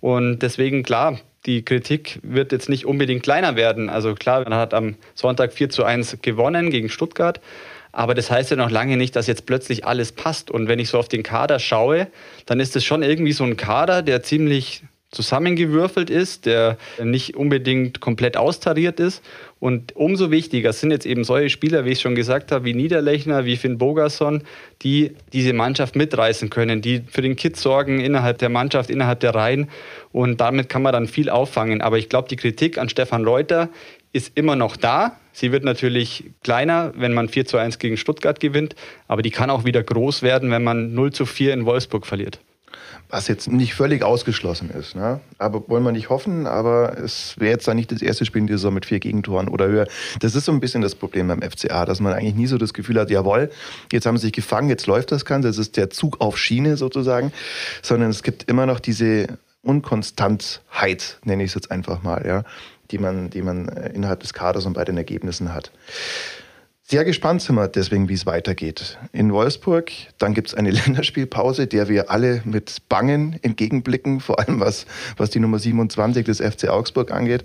Und 0.00 0.38
deswegen, 0.38 0.82
klar, 0.82 1.18
die 1.46 1.64
Kritik 1.64 2.20
wird 2.22 2.52
jetzt 2.52 2.68
nicht 2.68 2.86
unbedingt 2.86 3.22
kleiner 3.22 3.56
werden. 3.56 3.90
Also 3.90 4.14
klar, 4.14 4.44
man 4.44 4.54
hat 4.54 4.72
am 4.74 4.96
Sonntag 5.14 5.52
4 5.52 5.70
zu 5.70 5.84
1 5.84 6.18
gewonnen 6.22 6.70
gegen 6.70 6.88
Stuttgart. 6.88 7.40
Aber 7.92 8.14
das 8.14 8.30
heißt 8.30 8.50
ja 8.50 8.56
noch 8.56 8.70
lange 8.70 8.96
nicht, 8.96 9.14
dass 9.14 9.26
jetzt 9.26 9.46
plötzlich 9.46 9.86
alles 9.86 10.12
passt. 10.12 10.50
Und 10.50 10.68
wenn 10.68 10.78
ich 10.78 10.88
so 10.88 10.98
auf 10.98 11.08
den 11.08 11.22
Kader 11.22 11.60
schaue, 11.60 12.08
dann 12.46 12.58
ist 12.60 12.74
es 12.74 12.84
schon 12.84 13.02
irgendwie 13.02 13.32
so 13.32 13.44
ein 13.44 13.56
Kader, 13.56 14.02
der 14.02 14.22
ziemlich 14.22 14.82
zusammengewürfelt 15.14 16.10
ist, 16.10 16.46
der 16.46 16.76
nicht 17.02 17.36
unbedingt 17.36 18.00
komplett 18.00 18.36
austariert 18.36 19.00
ist. 19.00 19.22
Und 19.60 19.96
umso 19.96 20.30
wichtiger 20.30 20.74
sind 20.74 20.90
jetzt 20.90 21.06
eben 21.06 21.24
solche 21.24 21.48
Spieler, 21.48 21.86
wie 21.86 21.90
ich 21.90 22.00
schon 22.00 22.14
gesagt 22.14 22.52
habe, 22.52 22.66
wie 22.66 22.74
Niederlechner, 22.74 23.46
wie 23.46 23.56
Finn 23.56 23.78
Bogerson, 23.78 24.42
die 24.82 25.12
diese 25.32 25.54
Mannschaft 25.54 25.96
mitreißen 25.96 26.50
können, 26.50 26.82
die 26.82 27.02
für 27.10 27.22
den 27.22 27.36
Kit 27.36 27.56
sorgen 27.56 28.00
innerhalb 28.00 28.38
der 28.38 28.50
Mannschaft, 28.50 28.90
innerhalb 28.90 29.20
der 29.20 29.34
Reihen. 29.34 29.70
Und 30.12 30.40
damit 30.40 30.68
kann 30.68 30.82
man 30.82 30.92
dann 30.92 31.06
viel 31.06 31.30
auffangen. 31.30 31.80
Aber 31.80 31.96
ich 31.96 32.10
glaube, 32.10 32.28
die 32.28 32.36
Kritik 32.36 32.76
an 32.76 32.90
Stefan 32.90 33.24
Reuter 33.24 33.70
ist 34.12 34.32
immer 34.36 34.54
noch 34.54 34.76
da. 34.76 35.18
Sie 35.32 35.50
wird 35.50 35.64
natürlich 35.64 36.24
kleiner, 36.42 36.92
wenn 36.96 37.14
man 37.14 37.28
4 37.28 37.46
zu 37.46 37.56
1 37.56 37.78
gegen 37.78 37.96
Stuttgart 37.96 38.38
gewinnt, 38.38 38.76
aber 39.08 39.22
die 39.22 39.30
kann 39.30 39.50
auch 39.50 39.64
wieder 39.64 39.82
groß 39.82 40.22
werden, 40.22 40.50
wenn 40.50 40.62
man 40.62 40.94
0 40.94 41.12
zu 41.12 41.26
4 41.26 41.54
in 41.54 41.66
Wolfsburg 41.66 42.06
verliert 42.06 42.38
was 43.14 43.28
jetzt 43.28 43.48
nicht 43.48 43.74
völlig 43.74 44.02
ausgeschlossen 44.02 44.70
ist. 44.70 44.96
Ne? 44.96 45.20
Aber 45.38 45.68
wollen 45.68 45.84
wir 45.84 45.92
nicht 45.92 46.08
hoffen, 46.08 46.48
aber 46.48 46.98
es 46.98 47.38
wäre 47.38 47.52
jetzt 47.52 47.68
dann 47.68 47.76
nicht 47.76 47.92
das 47.92 48.02
erste 48.02 48.24
Spiel 48.24 48.40
in 48.40 48.48
dieser 48.48 48.58
Saison 48.58 48.74
mit 48.74 48.86
vier 48.86 48.98
Gegentoren 48.98 49.46
oder 49.46 49.68
höher. 49.68 49.86
Das 50.18 50.34
ist 50.34 50.46
so 50.46 50.52
ein 50.52 50.58
bisschen 50.58 50.82
das 50.82 50.96
Problem 50.96 51.28
beim 51.28 51.40
FCA, 51.40 51.84
dass 51.84 52.00
man 52.00 52.12
eigentlich 52.12 52.34
nie 52.34 52.48
so 52.48 52.58
das 52.58 52.74
Gefühl 52.74 52.98
hat, 52.98 53.10
jawohl, 53.10 53.52
jetzt 53.92 54.06
haben 54.06 54.16
sie 54.16 54.26
sich 54.26 54.32
gefangen, 54.32 54.68
jetzt 54.68 54.88
läuft 54.88 55.12
das 55.12 55.24
Ganze, 55.24 55.46
das 55.46 55.58
ist 55.58 55.76
der 55.76 55.90
Zug 55.90 56.20
auf 56.20 56.36
Schiene 56.36 56.76
sozusagen, 56.76 57.32
sondern 57.82 58.10
es 58.10 58.24
gibt 58.24 58.48
immer 58.50 58.66
noch 58.66 58.80
diese 58.80 59.28
Unkonstantheit, 59.62 61.18
nenne 61.22 61.44
ich 61.44 61.50
es 61.50 61.54
jetzt 61.54 61.70
einfach 61.70 62.02
mal, 62.02 62.26
ja, 62.26 62.42
die 62.90 62.98
man, 62.98 63.30
die 63.30 63.42
man 63.42 63.68
äh, 63.68 63.90
innerhalb 63.90 64.20
des 64.20 64.34
Kaders 64.34 64.66
und 64.66 64.72
bei 64.72 64.84
den 64.84 64.96
Ergebnissen 64.96 65.54
hat. 65.54 65.70
Sehr 66.86 67.06
gespannt 67.06 67.40
sind 67.40 67.56
wir 67.56 67.66
deswegen, 67.66 68.10
wie 68.10 68.14
es 68.14 68.26
weitergeht. 68.26 68.98
In 69.10 69.32
Wolfsburg, 69.32 69.90
dann 70.18 70.34
gibt 70.34 70.48
es 70.48 70.54
eine 70.54 70.70
Länderspielpause, 70.70 71.66
der 71.66 71.88
wir 71.88 72.10
alle 72.10 72.42
mit 72.44 72.76
Bangen 72.90 73.38
entgegenblicken, 73.40 74.20
vor 74.20 74.38
allem 74.38 74.60
was, 74.60 74.84
was 75.16 75.30
die 75.30 75.40
Nummer 75.40 75.58
27 75.58 76.26
des 76.26 76.42
FC 76.42 76.68
Augsburg 76.68 77.10
angeht. 77.10 77.42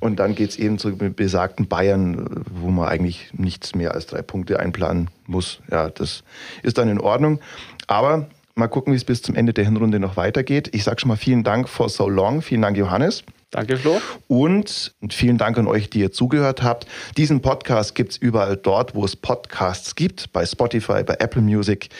Und 0.00 0.16
dann 0.16 0.34
geht 0.34 0.50
es 0.50 0.56
eben 0.56 0.78
zu 0.78 0.96
besagten 0.96 1.68
Bayern, 1.68 2.44
wo 2.50 2.70
man 2.70 2.88
eigentlich 2.88 3.30
nichts 3.34 3.74
mehr 3.74 3.92
als 3.92 4.06
drei 4.06 4.22
Punkte 4.22 4.58
einplanen 4.58 5.10
muss. 5.26 5.60
Ja, 5.70 5.90
das 5.90 6.24
ist 6.62 6.78
dann 6.78 6.88
in 6.88 6.98
Ordnung. 6.98 7.40
Aber 7.88 8.30
mal 8.54 8.68
gucken, 8.68 8.94
wie 8.94 8.96
es 8.96 9.04
bis 9.04 9.20
zum 9.20 9.34
Ende 9.34 9.52
der 9.52 9.66
Hinrunde 9.66 10.00
noch 10.00 10.16
weitergeht. 10.16 10.70
Ich 10.72 10.84
sage 10.84 10.98
schon 10.98 11.08
mal 11.08 11.16
vielen 11.16 11.44
Dank 11.44 11.68
for 11.68 11.90
so 11.90 12.08
long. 12.08 12.40
Vielen 12.40 12.62
Dank, 12.62 12.78
Johannes. 12.78 13.22
Danke, 13.52 13.76
Flo. 13.76 14.00
Und 14.28 14.94
vielen 15.10 15.38
Dank 15.38 15.58
an 15.58 15.66
euch, 15.66 15.90
die 15.90 16.00
ihr 16.00 16.10
zugehört 16.10 16.62
habt. 16.62 16.86
Diesen 17.16 17.42
Podcast 17.42 17.94
gibt 17.94 18.12
es 18.12 18.16
überall 18.16 18.56
dort, 18.56 18.94
wo 18.94 19.04
es 19.04 19.14
Podcasts 19.14 19.94
gibt, 19.94 20.32
bei 20.32 20.44
Spotify, 20.44 21.04
bei 21.04 21.16
Apple 21.20 21.42
Music, 21.42 21.90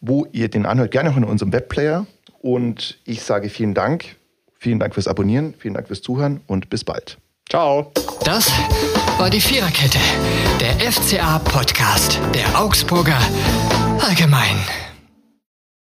wo 0.00 0.26
ihr 0.32 0.48
den 0.48 0.64
anhört, 0.66 0.90
gerne 0.90 1.10
auch 1.10 1.16
in 1.16 1.24
unserem 1.24 1.52
Webplayer. 1.52 2.06
Und 2.40 2.98
ich 3.04 3.22
sage 3.22 3.50
vielen 3.50 3.74
Dank. 3.74 4.16
Vielen 4.58 4.78
Dank 4.78 4.94
fürs 4.94 5.06
Abonnieren, 5.06 5.54
vielen 5.58 5.74
Dank 5.74 5.86
fürs 5.86 6.00
Zuhören 6.00 6.40
und 6.46 6.70
bis 6.70 6.82
bald. 6.82 7.18
Ciao. 7.48 7.92
Das 8.24 8.50
war 9.18 9.28
die 9.28 9.40
Viererkette, 9.40 9.98
der 10.60 10.90
FCA-Podcast 10.90 12.18
der 12.34 12.58
Augsburger 12.58 13.20
Allgemein. 14.00 14.85